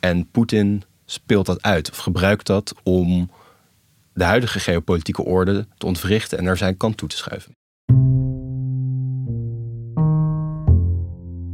En 0.01 0.31
Poetin 0.31 0.83
speelt 1.05 1.47
dat 1.47 1.63
uit 1.63 1.91
of 1.91 1.97
gebruikt 1.97 2.47
dat 2.47 2.75
om 2.83 3.31
de 4.13 4.25
huidige 4.25 4.61
geopolitieke 4.61 5.25
orde 5.25 5.67
te 5.79 5.87
ontwrichten 5.87 6.39
en 6.39 6.45
naar 6.45 6.57
zijn 6.57 6.77
kant 6.77 6.97
toe 6.97 7.09
te 7.09 7.17
schuiven. 7.17 7.55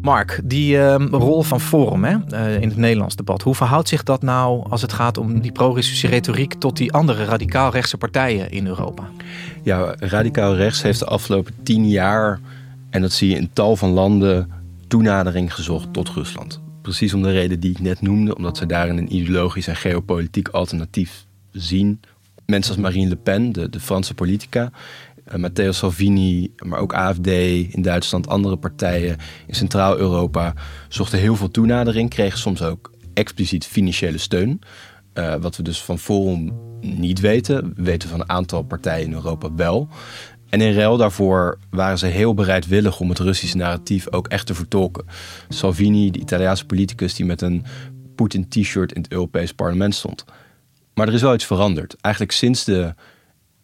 Mark, 0.02 0.40
die 0.44 0.76
uh, 0.76 0.94
rol 1.11 1.42
van 1.42 1.61
Forum 1.61 2.04
hè, 2.04 2.16
uh, 2.32 2.61
in 2.61 2.68
het 2.68 2.76
Nederlands 2.76 3.16
debat, 3.16 3.42
hoe 3.42 3.54
verhoudt 3.54 3.88
zich 3.88 4.02
dat 4.02 4.23
nou 4.23 4.71
als 4.71 4.82
het 4.82 4.92
gaat 4.92 5.18
om 5.18 5.40
die 5.40 5.52
pro-Russische 5.52 6.06
retoriek 6.06 6.54
tot 6.54 6.76
die 6.76 6.92
andere 6.92 7.25
radicaal-rechtse 7.25 7.97
partijen 7.97 8.50
in 8.50 8.66
Europa? 8.66 9.02
Ja, 9.62 9.94
radicaal 9.99 10.56
rechts 10.56 10.82
heeft 10.82 10.99
de 10.99 11.06
afgelopen 11.06 11.54
tien 11.62 11.88
jaar, 11.88 12.40
en 12.90 13.00
dat 13.00 13.12
zie 13.12 13.28
je 13.28 13.37
in 13.37 13.50
tal 13.52 13.76
van 13.76 13.90
landen, 13.90 14.50
toenadering 14.88 15.54
gezocht 15.54 15.92
tot 15.92 16.09
Rusland. 16.09 16.61
Precies 16.82 17.14
om 17.14 17.23
de 17.23 17.30
reden 17.30 17.61
die 17.61 17.71
ik 17.71 17.80
net 17.80 18.00
noemde, 18.00 18.37
omdat 18.37 18.56
ze 18.56 18.66
daarin 18.66 18.97
een 18.97 19.14
ideologisch 19.14 19.66
en 19.66 19.76
geopolitiek 19.76 20.49
alternatief 20.49 21.25
zien. 21.52 22.00
Mensen 22.47 22.73
als 22.73 22.82
Marine 22.82 23.09
Le 23.09 23.16
Pen, 23.16 23.52
de, 23.52 23.71
de 23.71 23.80
Franse 23.80 24.14
politica, 24.14 24.71
Matteo 25.36 25.72
Salvini, 25.72 26.52
maar 26.64 26.78
ook 26.78 26.94
AFD 26.94 27.26
in 27.26 27.82
Duitsland, 27.82 28.28
andere 28.28 28.56
partijen 28.56 29.16
in 29.46 29.54
Centraal-Europa 29.54 30.54
zochten 30.88 31.18
heel 31.18 31.36
veel 31.36 31.50
toenadering, 31.50 32.10
kregen 32.10 32.38
soms 32.38 32.62
ook 32.62 32.92
expliciet 33.14 33.66
financiële 33.66 34.18
steun. 34.18 34.60
Uh, 35.14 35.34
wat 35.34 35.56
we 35.56 35.62
dus 35.62 35.82
van 35.82 35.98
Forum 35.98 36.52
niet 36.80 37.20
weten. 37.20 37.72
We 37.76 37.82
weten 37.82 38.08
van 38.08 38.20
een 38.20 38.28
aantal 38.28 38.62
partijen 38.62 39.06
in 39.06 39.12
Europa 39.12 39.54
wel. 39.54 39.88
En 40.48 40.60
in 40.60 40.74
ruil 40.74 40.96
daarvoor 40.96 41.58
waren 41.70 41.98
ze 41.98 42.06
heel 42.06 42.34
bereidwillig 42.34 43.00
om 43.00 43.08
het 43.08 43.18
Russische 43.18 43.56
narratief 43.56 44.12
ook 44.12 44.28
echt 44.28 44.46
te 44.46 44.54
vertolken. 44.54 45.04
Salvini, 45.48 46.10
de 46.10 46.18
Italiaanse 46.18 46.66
politicus 46.66 47.14
die 47.14 47.26
met 47.26 47.40
een 47.40 47.64
Poetin-t-shirt 48.14 48.92
in 48.92 49.02
het 49.02 49.12
Europees 49.12 49.52
parlement 49.52 49.94
stond. 49.94 50.24
Maar 50.94 51.08
er 51.08 51.14
is 51.14 51.22
wel 51.22 51.34
iets 51.34 51.46
veranderd. 51.46 51.96
Eigenlijk 52.00 52.34
sinds 52.34 52.64
de 52.64 52.94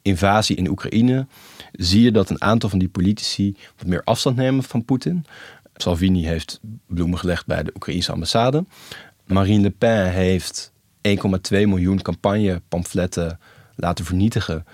invasie 0.08 0.56
in 0.56 0.68
Oekraïne 0.68 1.26
zie 1.72 2.02
je 2.02 2.12
dat 2.12 2.30
een 2.30 2.42
aantal 2.42 2.68
van 2.68 2.78
die 2.78 2.88
politici 2.88 3.56
wat 3.76 3.86
meer 3.86 4.04
afstand 4.04 4.36
nemen 4.36 4.62
van 4.62 4.84
Poetin. 4.84 5.24
Salvini 5.76 6.26
heeft 6.26 6.60
bloemen 6.86 7.18
gelegd 7.18 7.46
bij 7.46 7.62
de 7.62 7.72
Oekraïnse 7.74 8.12
ambassade. 8.12 8.64
Marine 9.26 9.62
Le 9.62 9.70
Pen 9.70 10.10
heeft 10.10 10.72
1,2 11.08 11.12
miljoen 11.50 12.02
campagnepamfletten 12.02 13.38
laten 13.74 14.04
vernietigen 14.04 14.64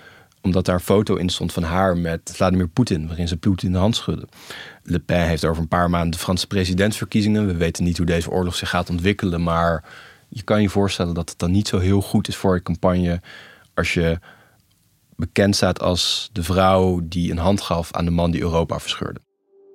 omdat 0.45 0.65
daar 0.65 0.75
een 0.75 0.81
foto 0.81 1.15
in 1.15 1.29
stond 1.29 1.53
van 1.53 1.63
haar 1.63 1.97
met 1.97 2.31
Vladimir 2.33 2.67
Poetin, 2.67 3.07
waarin 3.07 3.27
ze 3.27 3.37
Poetin 3.37 3.71
de 3.71 3.77
hand 3.77 3.95
schudden. 3.95 4.29
Le 4.83 4.99
Pen 4.99 5.27
heeft 5.27 5.45
over 5.45 5.61
een 5.61 5.67
paar 5.67 5.89
maanden 5.89 6.11
de 6.11 6.17
Franse 6.17 6.47
presidentsverkiezingen. 6.47 7.47
We 7.47 7.55
weten 7.55 7.83
niet 7.83 7.97
hoe 7.97 8.05
deze 8.05 8.29
oorlog 8.29 8.55
zich 8.55 8.69
gaat 8.69 8.89
ontwikkelen, 8.89 9.43
maar 9.43 9.83
je 10.29 10.43
kan 10.43 10.61
je 10.61 10.69
voorstellen 10.69 11.13
dat 11.13 11.29
het 11.29 11.39
dan 11.39 11.51
niet 11.51 11.67
zo 11.67 11.79
heel 11.79 12.01
goed 12.01 12.27
is 12.27 12.35
voor 12.35 12.55
je 12.55 12.61
campagne 12.61 13.21
als 13.73 13.93
je 13.93 14.19
bekend 15.15 15.55
staat 15.55 15.81
als 15.81 16.29
de 16.31 16.43
vrouw 16.43 16.99
die 17.03 17.31
een 17.31 17.37
hand 17.37 17.61
gaf 17.61 17.91
aan 17.91 18.05
de 18.05 18.11
man 18.11 18.31
die 18.31 18.41
Europa 18.41 18.79
verscheurde. 18.79 19.19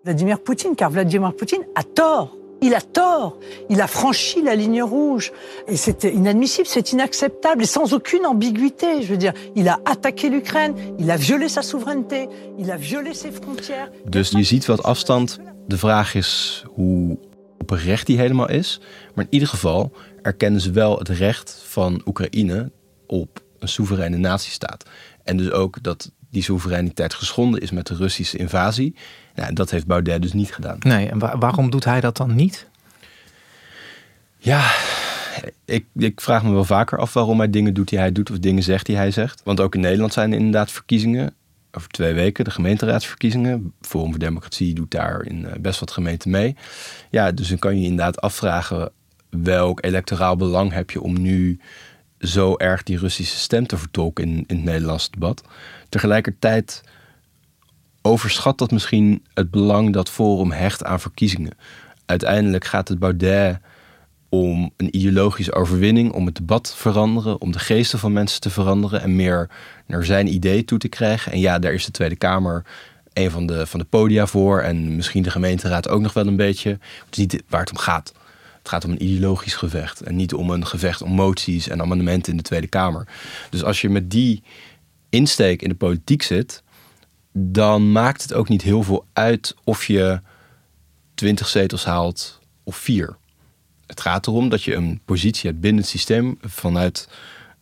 Vladimir 0.03 0.39
Poutine, 0.39 0.75
car 0.75 0.91
Vladimir 0.91 1.33
Poutine 1.33 1.67
a 1.79 1.83
tort. 1.93 2.39
Il 2.61 2.75
a 2.75 2.81
tort. 2.93 3.37
Il 3.69 3.81
a 3.81 3.87
franchi 3.87 4.43
la 4.43 4.55
ligne 4.55 4.83
rouge. 4.83 5.33
Et 5.67 5.77
c'est 5.77 6.05
inadmissible, 6.05 6.67
c'est 6.67 6.93
inacceptable 6.93 7.63
et 7.63 7.67
sans 7.67 7.93
aucune 7.93 8.27
ambiguïté. 8.27 9.03
Je 9.03 9.07
veux 9.07 9.17
dire, 9.17 9.33
il 9.55 9.69
a 9.69 9.81
attaqué 9.85 10.29
l'Ukraine, 10.29 10.75
il 10.99 11.11
a 11.11 11.17
violé 11.17 11.49
sa 11.49 11.63
souveraineté, 11.63 12.29
il 12.59 12.71
a 12.71 12.77
violé 12.77 13.15
ses 13.15 13.31
frontières. 13.31 13.91
Dus 14.05 14.31
je 14.31 14.43
ziet 14.45 14.67
wat 14.67 14.83
afstand. 14.83 15.39
De 15.67 15.79
vraag 15.79 16.15
is 16.15 16.65
hoe 16.67 17.19
oprecht 17.59 18.07
die 18.07 18.19
helemaal 18.19 18.51
is. 18.51 18.81
Maar 19.15 19.25
in 19.25 19.33
ieder 19.33 19.49
geval 19.49 19.93
erkennen 20.23 20.61
ze 20.61 20.71
wel 20.71 20.99
het 20.99 21.09
recht 21.09 21.63
van 21.67 22.03
Oekraïne 22.07 22.73
op 23.07 23.43
een 23.59 23.69
soevereine 23.69 24.17
natiestaat. 24.17 24.85
En 25.25 25.37
dus 25.37 25.51
ook 25.51 25.83
dat 25.83 26.11
die 26.31 26.43
soevereiniteit 26.43 27.15
geschonden 27.15 27.61
is 27.61 27.71
met 27.71 27.87
de 27.87 27.95
Russische 27.95 28.39
invasie. 28.39 28.95
Ja, 29.35 29.53
dat 29.53 29.71
heeft 29.71 29.87
Baudet 29.87 30.23
dus 30.23 30.33
niet 30.33 30.55
gedaan. 30.55 30.77
Nee, 30.79 31.09
en 31.09 31.19
waarom 31.19 31.71
doet 31.71 31.85
hij 31.85 32.01
dat 32.01 32.17
dan 32.17 32.35
niet? 32.35 32.69
Ja, 34.39 34.71
ik, 35.65 35.85
ik, 35.95 36.21
vraag 36.21 36.43
me 36.43 36.53
wel 36.53 36.65
vaker 36.65 36.99
af 36.99 37.13
waarom 37.13 37.39
hij 37.39 37.51
dingen 37.51 37.75
doet 37.75 37.89
die 37.89 37.99
hij 37.99 38.13
doet 38.13 38.31
of 38.31 38.39
dingen 38.39 38.63
zegt 38.63 38.87
die 38.87 38.97
hij 38.97 39.11
zegt. 39.11 39.41
Want 39.45 39.61
ook 39.61 39.75
in 39.75 39.81
Nederland 39.81 40.13
zijn 40.13 40.33
er 40.33 40.39
inderdaad 40.39 40.71
verkiezingen. 40.73 41.35
Over 41.73 41.89
twee 41.89 42.15
weken, 42.15 42.45
de 42.45 42.51
gemeenteraadsverkiezingen. 42.51 43.73
Forum 43.81 44.11
voor 44.11 44.19
Democratie 44.19 44.75
doet 44.75 44.91
daar 44.91 45.25
in 45.25 45.47
eh, 45.47 45.61
best 45.61 45.81
wat 45.81 45.91
gemeenten 45.91 46.31
mee. 46.31 46.57
Ja, 47.11 47.33
dus 47.33 47.49
dan 47.49 47.59
kan 47.59 47.81
je 47.81 47.83
inderdaad 47.83 48.21
afvragen 48.21 48.91
welk 49.31 49.85
electoraal 49.85 50.37
belang 50.37 50.73
heb 50.73 50.91
je 50.91 51.01
om 51.01 51.21
nu 51.21 51.61
zo 52.21 52.57
erg 52.57 52.83
die 52.83 52.99
Russische 52.99 53.37
stem 53.37 53.67
te 53.67 53.79
vertolken 53.79 54.25
in, 54.25 54.45
in 54.47 54.57
het 54.57 54.65
Nederlands 54.65 55.11
debat. 55.11 55.43
Tegelijkertijd 55.89 56.83
overschat 58.03 58.59
dat 58.59 58.71
misschien 58.71 59.25
het 59.35 59.51
belang 59.51 59.93
dat 59.93 60.11
Forum 60.11 60.53
hecht 60.53 60.85
aan 60.85 61.01
verkiezingen. 61.01 61.53
Uiteindelijk 62.07 62.65
gaat 62.65 62.89
het 62.89 62.99
Baudet 62.99 63.59
om 64.29 64.71
een 64.77 64.97
ideologische 64.97 65.53
overwinning, 65.53 66.13
om 66.13 66.27
het 66.27 66.35
debat 66.35 66.65
te 66.65 66.77
veranderen, 66.77 67.41
om 67.41 67.53
de 67.53 67.59
geesten 67.59 67.99
van 67.99 68.13
mensen 68.13 68.41
te 68.41 68.51
veranderen 68.51 69.03
en 69.03 69.17
meer 69.17 69.49
naar 69.87 70.05
zijn 70.05 70.35
idee 70.35 70.65
toe 70.65 70.79
te 70.79 70.89
krijgen. 70.89 71.33
En 71.33 71.41
ja, 71.41 71.59
daar 71.59 71.73
is 71.73 71.85
de 71.85 71.91
Tweede 71.91 72.17
Kamer 72.17 72.65
een 73.13 73.31
van 73.31 73.47
de, 73.47 73.67
van 73.67 73.81
de 73.81 73.87
podia 73.87 74.27
voor 74.27 74.61
en 74.61 74.97
misschien 74.97 75.23
de 75.23 75.31
gemeenteraad 75.31 75.89
ook 75.89 76.01
nog 76.01 76.13
wel 76.13 76.27
een 76.27 76.37
beetje. 76.37 76.71
Het 76.71 77.11
is 77.11 77.17
niet 77.17 77.43
waar 77.49 77.61
het 77.61 77.71
om 77.71 77.77
gaat. 77.77 78.13
Het 78.71 78.83
gaat 78.83 78.91
om 78.91 78.99
een 78.99 79.07
ideologisch 79.07 79.55
gevecht 79.55 80.01
en 80.01 80.17
niet 80.17 80.35
om 80.35 80.51
een 80.51 80.67
gevecht 80.67 81.03
om 81.03 81.13
moties 81.13 81.69
en 81.69 81.81
amendementen 81.81 82.31
in 82.31 82.37
de 82.37 82.45
Tweede 82.45 82.67
Kamer. 82.67 83.07
Dus 83.51 83.65
als 83.65 83.81
je 83.81 83.89
met 83.89 84.11
die 84.11 84.43
insteek 85.09 85.63
in 85.63 85.69
de 85.69 85.75
politiek 85.75 86.23
zit, 86.23 86.63
dan 87.33 87.93
maakt 87.93 88.23
het 88.23 88.33
ook 88.33 88.49
niet 88.49 88.63
heel 88.63 88.83
veel 88.83 89.07
uit 89.13 89.55
of 89.65 89.85
je 89.85 90.21
20 91.15 91.49
zetels 91.49 91.85
haalt 91.85 92.41
of 92.63 92.77
vier. 92.77 93.17
Het 93.87 94.01
gaat 94.01 94.27
erom 94.27 94.49
dat 94.49 94.63
je 94.63 94.75
een 94.75 95.01
positie 95.05 95.51
hebt 95.51 95.61
binnen 95.61 95.81
het 95.81 95.91
systeem 95.91 96.39
vanuit 96.41 97.09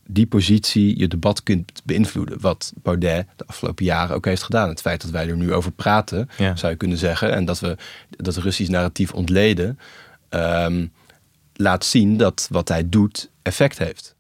die 0.07 0.27
positie 0.27 0.99
je 0.99 1.09
debat 1.09 1.43
kunt 1.43 1.83
beïnvloeden. 1.85 2.41
Wat 2.41 2.73
Baudet 2.83 3.27
de 3.37 3.47
afgelopen 3.47 3.85
jaren 3.85 4.17
ook 4.17 4.25
heeft 4.25 4.43
gedaan. 4.43 4.69
Het 4.69 4.81
feit 4.81 5.03
dat 5.03 5.11
wij 5.11 5.29
er 5.29 5.37
nu 5.37 5.53
over 5.53 5.73
praten, 5.73 6.29
zou 6.37 6.69
je 6.69 6.77
kunnen 6.77 6.99
zeggen. 6.99 7.33
En 7.33 7.45
dat 7.45 7.61
we 7.61 7.77
dat 8.11 8.37
Russisch 8.37 8.71
narratief 8.71 9.13
ontleden. 9.13 9.79
Ehm, 10.29 10.87
laat 11.55 11.85
zien 11.85 12.17
dat 12.17 12.49
wat 12.51 12.69
hij 12.69 12.89
doet 12.89 13.31
effect 13.43 13.79
heeft. 13.79 14.17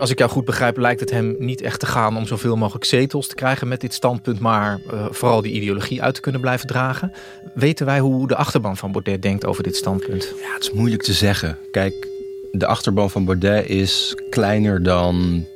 Als 0.00 0.10
ik 0.10 0.18
jou 0.18 0.30
goed 0.30 0.44
begrijp, 0.44 0.76
lijkt 0.76 1.00
het 1.00 1.10
hem 1.10 1.36
niet 1.38 1.60
echt 1.60 1.80
te 1.80 1.86
gaan 1.86 2.16
om 2.16 2.26
zoveel 2.26 2.56
mogelijk 2.56 2.84
zetels 2.84 3.26
te 3.26 3.34
krijgen 3.34 3.68
met 3.68 3.80
dit 3.80 3.94
standpunt, 3.94 4.38
maar 4.38 4.80
uh, 4.92 5.06
vooral 5.10 5.42
die 5.42 5.52
ideologie 5.52 6.02
uit 6.02 6.14
te 6.14 6.20
kunnen 6.20 6.40
blijven 6.40 6.66
dragen. 6.66 7.12
Weten 7.54 7.86
wij 7.86 8.00
hoe 8.00 8.28
de 8.28 8.36
achterban 8.36 8.76
van 8.76 8.92
Baudet 8.92 9.22
denkt 9.22 9.46
over 9.46 9.62
dit 9.62 9.76
standpunt? 9.76 10.34
Ja, 10.42 10.54
het 10.54 10.62
is 10.62 10.70
moeilijk 10.70 11.02
te 11.02 11.12
zeggen. 11.12 11.58
Kijk, 11.70 12.08
de 12.52 12.66
achterban 12.66 13.10
van 13.10 13.24
Baudet 13.24 13.68
is 13.68 14.16
kleiner 14.30 14.82
dan 14.82 15.46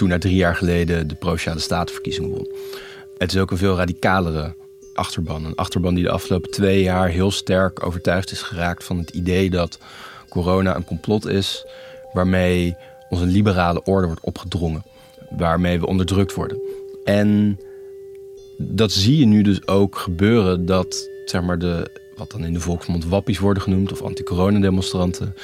toen 0.00 0.08
na 0.08 0.18
drie 0.18 0.34
jaar 0.34 0.56
geleden 0.56 1.08
de 1.08 1.14
Provinciale 1.14 1.60
Statenverkiezing 1.60 2.30
won. 2.30 2.48
Het 3.18 3.32
is 3.34 3.40
ook 3.40 3.50
een 3.50 3.56
veel 3.56 3.76
radicalere 3.76 4.54
achterban. 4.94 5.44
Een 5.44 5.54
achterban 5.54 5.94
die 5.94 6.04
de 6.04 6.10
afgelopen 6.10 6.50
twee 6.50 6.82
jaar 6.82 7.08
heel 7.08 7.30
sterk 7.30 7.86
overtuigd 7.86 8.30
is 8.30 8.42
geraakt 8.42 8.84
van 8.84 8.98
het 8.98 9.10
idee 9.10 9.50
dat 9.50 9.78
corona 10.28 10.76
een 10.76 10.84
complot 10.84 11.26
is 11.26 11.66
waarmee 12.12 12.76
onze 13.08 13.24
liberale 13.24 13.82
orde 13.84 14.06
wordt 14.06 14.24
opgedrongen. 14.24 14.82
Waarmee 15.36 15.80
we 15.80 15.86
onderdrukt 15.86 16.34
worden. 16.34 16.60
En 17.04 17.60
dat 18.56 18.92
zie 18.92 19.18
je 19.18 19.26
nu 19.26 19.42
dus 19.42 19.66
ook 19.66 19.96
gebeuren 19.96 20.66
dat 20.66 21.08
zeg 21.24 21.42
maar 21.42 21.58
de, 21.58 21.90
wat 22.16 22.30
dan 22.30 22.44
in 22.44 22.52
de 22.52 22.60
volksmond 22.60 23.04
wappies 23.04 23.38
worden 23.38 23.62
genoemd 23.62 23.92
of 23.92 24.02
anti-coronademonstranten, 24.02 25.34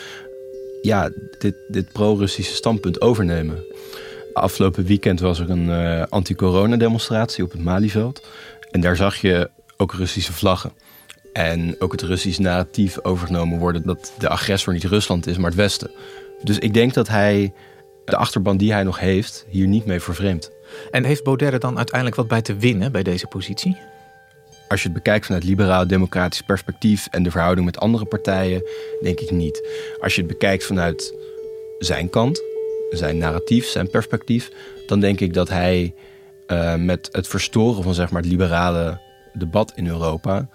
ja, 0.82 1.10
dit, 1.38 1.54
dit 1.68 1.92
pro-Russische 1.92 2.54
standpunt 2.54 3.00
overnemen. 3.00 3.64
Afgelopen 4.36 4.84
weekend 4.84 5.20
was 5.20 5.38
er 5.38 5.50
een 5.50 5.68
uh, 5.68 6.02
anti-corona-demonstratie 6.08 7.44
op 7.44 7.52
het 7.52 7.62
Malieveld. 7.62 8.26
En 8.70 8.80
daar 8.80 8.96
zag 8.96 9.16
je 9.16 9.50
ook 9.76 9.92
Russische 9.94 10.32
vlaggen. 10.32 10.72
En 11.32 11.76
ook 11.78 11.92
het 11.92 12.02
Russisch 12.02 12.38
narratief 12.38 12.98
overgenomen 13.02 13.58
worden 13.58 13.82
dat 13.82 14.12
de 14.18 14.28
agressor 14.28 14.72
niet 14.72 14.84
Rusland 14.84 15.26
is, 15.26 15.36
maar 15.36 15.50
het 15.50 15.58
Westen. 15.58 15.90
Dus 16.42 16.58
ik 16.58 16.74
denk 16.74 16.94
dat 16.94 17.08
hij 17.08 17.52
de 18.04 18.16
achterban 18.16 18.56
die 18.56 18.72
hij 18.72 18.82
nog 18.82 18.98
heeft, 18.98 19.46
hier 19.48 19.66
niet 19.66 19.86
mee 19.86 20.00
vervreemdt. 20.00 20.50
En 20.90 21.04
heeft 21.04 21.24
Baudet 21.24 21.52
er 21.52 21.60
dan 21.60 21.76
uiteindelijk 21.76 22.16
wat 22.16 22.28
bij 22.28 22.42
te 22.42 22.56
winnen 22.56 22.92
bij 22.92 23.02
deze 23.02 23.26
positie? 23.26 23.76
Als 24.68 24.82
je 24.82 24.88
het 24.88 24.96
bekijkt 24.96 25.26
vanuit 25.26 25.44
liberaal-democratisch 25.44 26.42
perspectief 26.42 27.06
en 27.10 27.22
de 27.22 27.30
verhouding 27.30 27.66
met 27.66 27.78
andere 27.78 28.04
partijen, 28.04 28.62
denk 29.02 29.20
ik 29.20 29.30
niet. 29.30 29.68
Als 30.00 30.14
je 30.14 30.20
het 30.20 30.30
bekijkt 30.30 30.64
vanuit 30.64 31.14
zijn 31.78 32.10
kant, 32.10 32.42
zijn 32.90 33.18
narratief, 33.18 33.66
zijn 33.66 33.90
perspectief, 33.90 34.50
dan 34.86 35.00
denk 35.00 35.20
ik 35.20 35.34
dat 35.34 35.48
hij 35.48 35.94
uh, 36.46 36.74
met 36.74 37.08
het 37.12 37.28
verstoren 37.28 37.82
van 37.82 37.94
zeg 37.94 38.10
maar, 38.10 38.22
het 38.22 38.30
liberale 38.30 39.00
debat 39.32 39.72
in 39.74 39.86
Europa, 39.86 40.48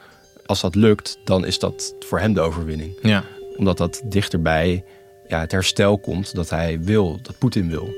als 0.45 0.61
dat 0.61 0.75
lukt, 0.75 1.19
dan 1.23 1.45
is 1.45 1.59
dat 1.59 1.95
voor 1.99 2.19
hem 2.19 2.33
de 2.33 2.41
overwinning. 2.41 2.93
Ja. 3.01 3.23
Omdat 3.57 3.77
dat 3.77 4.01
dichterbij 4.05 4.83
ja, 5.27 5.39
het 5.39 5.51
herstel 5.51 5.99
komt 5.99 6.35
dat 6.35 6.49
hij 6.49 6.79
wil, 6.81 7.19
dat 7.21 7.37
Poetin 7.37 7.69
wil. 7.69 7.89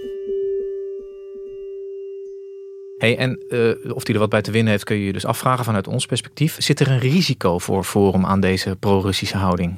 Hey, 2.98 3.18
en 3.18 3.44
uh, 3.50 3.96
of 3.96 4.06
hij 4.06 4.14
er 4.14 4.20
wat 4.20 4.30
bij 4.30 4.42
te 4.42 4.52
winnen 4.52 4.72
heeft, 4.72 4.84
kun 4.84 4.96
je 4.96 5.06
je 5.06 5.14
dus 5.14 5.26
afvragen 5.26 5.66
vanuit 5.66 5.88
ons 5.88 6.06
perspectief. 6.06 6.56
Zit 6.60 6.80
er 6.80 6.92
een 6.92 7.00
risico 7.00 7.60
voor 7.60 7.84
Forum 7.84 8.26
aan 8.26 8.40
deze 8.40 8.76
pro-Russische 8.80 9.38
houding? 9.38 9.76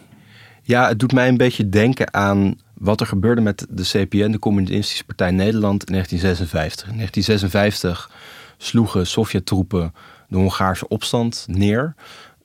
Ja, 0.63 0.87
het 0.87 0.99
doet 0.99 1.13
mij 1.13 1.27
een 1.27 1.37
beetje 1.37 1.69
denken 1.69 2.13
aan 2.13 2.59
wat 2.77 3.01
er 3.01 3.07
gebeurde 3.07 3.41
met 3.41 3.65
de 3.69 3.83
CPN, 3.83 4.31
de 4.31 4.39
Communistische 4.39 5.05
Partij 5.05 5.31
Nederland, 5.31 5.83
in 5.83 5.91
1956. 5.91 6.89
In 6.89 6.95
1956 6.95 8.11
sloegen 8.57 9.07
Sovjet-troepen 9.07 9.93
de 10.27 10.37
Hongaarse 10.37 10.87
opstand 10.87 11.45
neer. 11.49 11.95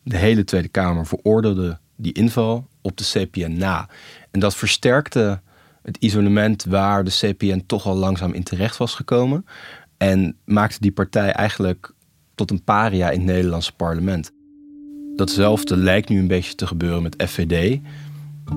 De 0.02 0.16
hele 0.16 0.44
Tweede 0.44 0.68
Kamer 0.68 1.06
veroordeelde 1.06 1.78
die 1.96 2.12
inval 2.12 2.68
op 2.82 2.96
de 2.96 3.04
CPN 3.04 3.52
na. 3.58 3.88
En 4.30 4.40
dat 4.40 4.56
versterkte 4.56 5.40
het 5.82 5.96
isolement 5.96 6.64
waar 6.64 7.04
de 7.04 7.10
CPN 7.10 7.62
toch 7.66 7.86
al 7.86 7.96
langzaam 7.96 8.32
in 8.32 8.42
terecht 8.42 8.76
was 8.76 8.94
gekomen. 8.94 9.46
En 9.96 10.36
maakte 10.44 10.80
die 10.80 10.92
partij 10.92 11.32
eigenlijk 11.32 11.92
tot 12.34 12.50
een 12.50 12.64
paria 12.64 13.10
in 13.10 13.18
het 13.18 13.28
Nederlandse 13.28 13.72
parlement. 13.72 14.32
Datzelfde 15.16 15.76
lijkt 15.76 16.08
nu 16.08 16.18
een 16.18 16.26
beetje 16.26 16.54
te 16.54 16.66
gebeuren 16.66 17.02
met 17.02 17.22
FVD. 17.26 17.80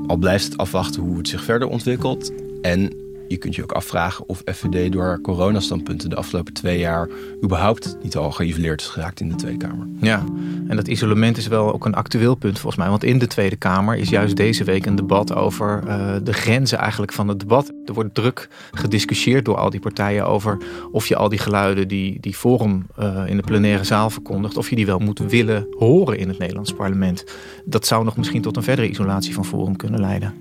Al 0.08 0.17
blijft 0.17 0.43
het 0.43 0.58
afwachten 0.58 1.01
hoe 1.01 1.17
het 1.17 1.27
zich 1.27 1.43
verder 1.43 1.67
ontwikkelt. 1.67 2.32
En 2.62 3.03
je 3.34 3.39
kunt 3.39 3.56
je 3.56 3.63
ook 3.63 3.72
afvragen 3.72 4.30
of 4.30 4.41
FVD 4.46 4.91
door 4.91 5.19
coronastandpunten 5.22 6.10
de 6.10 6.15
afgelopen 6.15 6.54
twee 6.54 6.80
jaar 6.80 7.10
überhaupt 7.43 7.98
niet 8.02 8.15
al 8.15 8.32
geïsoleerd 8.32 8.82
is 8.82 8.88
geraakt 8.88 9.19
in 9.19 9.30
de 9.30 9.36
Tweede 9.36 9.58
Kamer. 9.58 9.88
Ja, 10.00 10.24
en 10.67 10.76
dat 10.76 10.88
isolement 10.88 11.38
is 11.38 11.48
wel 11.48 11.74
ook 11.74 11.86
een 11.86 11.96
actueel 11.96 12.36
punt 12.36 12.60
volgens 12.60 12.82
mij. 12.82 12.89
Want 12.89 13.04
in 13.04 13.17
de 13.17 13.28
Tweede 13.28 13.56
Kamer 13.56 13.96
is 13.96 14.10
juist 14.10 14.36
deze 14.36 14.63
week 14.63 14.86
een 14.86 14.96
debat 14.96 15.36
over 15.36 15.84
uh, 15.88 16.15
de 16.24 16.34
grenzen 16.34 16.78
eigenlijk 16.78 17.12
van 17.12 17.28
het 17.28 17.39
debat. 17.39 17.72
Er 17.86 17.93
wordt 17.93 18.15
druk 18.15 18.50
gediscussieerd 18.72 19.46
door 19.46 19.58
al 19.58 19.69
die 19.69 19.80
partijen 19.80 20.26
over 20.26 20.58
of 20.91 21.08
je 21.08 21.15
al 21.15 21.30
die 21.30 21.39
geluiden 21.39 21.88
die, 21.88 22.19
die 22.19 22.34
Forum 22.34 22.88
uh, 23.00 23.24
in 23.26 23.38
de 23.38 23.43
plenaire 23.43 23.84
zaal 23.84 24.10
verkondigt, 24.10 24.58
of 24.58 24.69
je 24.69 24.76
die 24.76 24.86
wel 24.86 25.00
moet 25.00 25.19
willen 25.19 25.67
horen 25.78 26.17
in 26.17 26.28
het 26.28 26.38
Nederlands 26.38 26.74
parlement. 26.74 27.26
Dat 27.65 27.86
zou 27.86 28.04
nog 28.04 28.17
misschien 28.17 28.41
tot 28.41 28.58
een 28.58 28.63
verdere 28.63 28.89
isolatie 28.89 29.34
van 29.34 29.46
Forum 29.46 29.76
kunnen 29.76 30.00
leiden. 30.00 30.34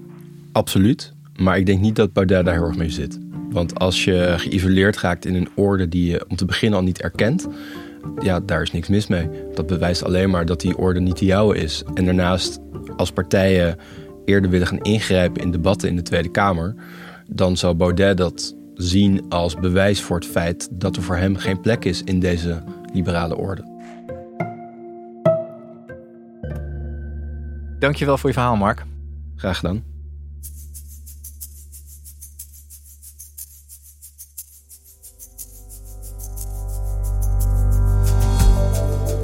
Absoluut. 0.52 1.14
Maar 1.36 1.58
ik 1.58 1.66
denk 1.66 1.80
niet 1.80 1.96
dat 1.96 2.12
Baudet 2.12 2.44
daar 2.44 2.54
heel 2.54 2.66
erg 2.66 2.76
mee 2.76 2.90
zit. 2.90 3.18
Want 3.50 3.78
als 3.78 4.04
je 4.04 4.34
geïsoleerd 4.36 4.98
raakt 4.98 5.24
in 5.24 5.34
een 5.34 5.48
orde 5.54 5.88
die 5.88 6.10
je 6.10 6.24
om 6.28 6.36
te 6.36 6.44
beginnen 6.44 6.78
al 6.78 6.84
niet 6.84 7.02
erkent, 7.02 7.48
ja, 8.22 8.40
daar 8.40 8.62
is 8.62 8.72
niks 8.72 8.88
mis 8.88 9.06
mee. 9.06 9.28
Dat 9.54 9.66
bewijst 9.66 10.04
alleen 10.04 10.30
maar 10.30 10.46
dat 10.46 10.60
die 10.60 10.76
orde 10.76 11.00
niet 11.00 11.18
de 11.18 11.24
jouwe 11.24 11.56
is. 11.56 11.84
En 11.94 12.04
daarnaast, 12.04 12.58
als 12.96 13.12
partijen 13.12 13.76
eerder 14.24 14.50
willen 14.50 14.66
gaan 14.66 14.80
ingrijpen 14.80 15.42
in 15.42 15.50
debatten 15.50 15.88
in 15.88 15.96
de 15.96 16.02
Tweede 16.02 16.30
Kamer, 16.30 16.74
dan 17.28 17.56
zou 17.56 17.74
Baudet 17.74 18.16
dat 18.16 18.56
zien 18.74 19.24
als 19.28 19.54
bewijs 19.54 20.00
voor 20.00 20.16
het 20.16 20.26
feit 20.26 20.68
dat 20.70 20.96
er 20.96 21.02
voor 21.02 21.16
hem 21.16 21.36
geen 21.36 21.60
plek 21.60 21.84
is 21.84 22.02
in 22.02 22.20
deze 22.20 22.62
liberale 22.92 23.36
orde. 23.36 23.70
Dankjewel 27.78 28.18
voor 28.18 28.28
je 28.28 28.34
verhaal, 28.34 28.56
Mark. 28.56 28.84
Graag 29.36 29.58
gedaan. 29.58 29.91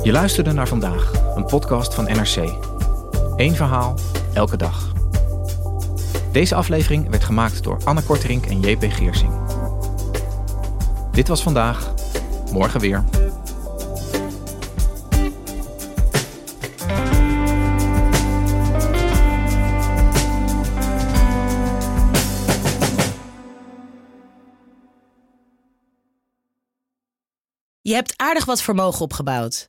Je 0.08 0.14
luisterde 0.14 0.52
naar 0.52 0.68
vandaag, 0.68 1.12
een 1.36 1.44
podcast 1.44 1.94
van 1.94 2.04
NRC. 2.04 2.36
Eén 3.36 3.54
verhaal, 3.54 3.98
elke 4.34 4.56
dag. 4.56 4.92
Deze 6.32 6.54
aflevering 6.54 7.10
werd 7.10 7.24
gemaakt 7.24 7.62
door 7.62 7.80
Anne 7.84 8.02
Korterink 8.02 8.46
en 8.46 8.60
JP 8.60 8.82
Geersing. 8.92 9.32
Dit 11.12 11.28
was 11.28 11.42
vandaag, 11.42 11.94
morgen 12.52 12.80
weer. 12.80 13.04
Je 27.80 27.94
hebt 27.94 28.14
aardig 28.16 28.44
wat 28.44 28.62
vermogen 28.62 29.00
opgebouwd. 29.00 29.68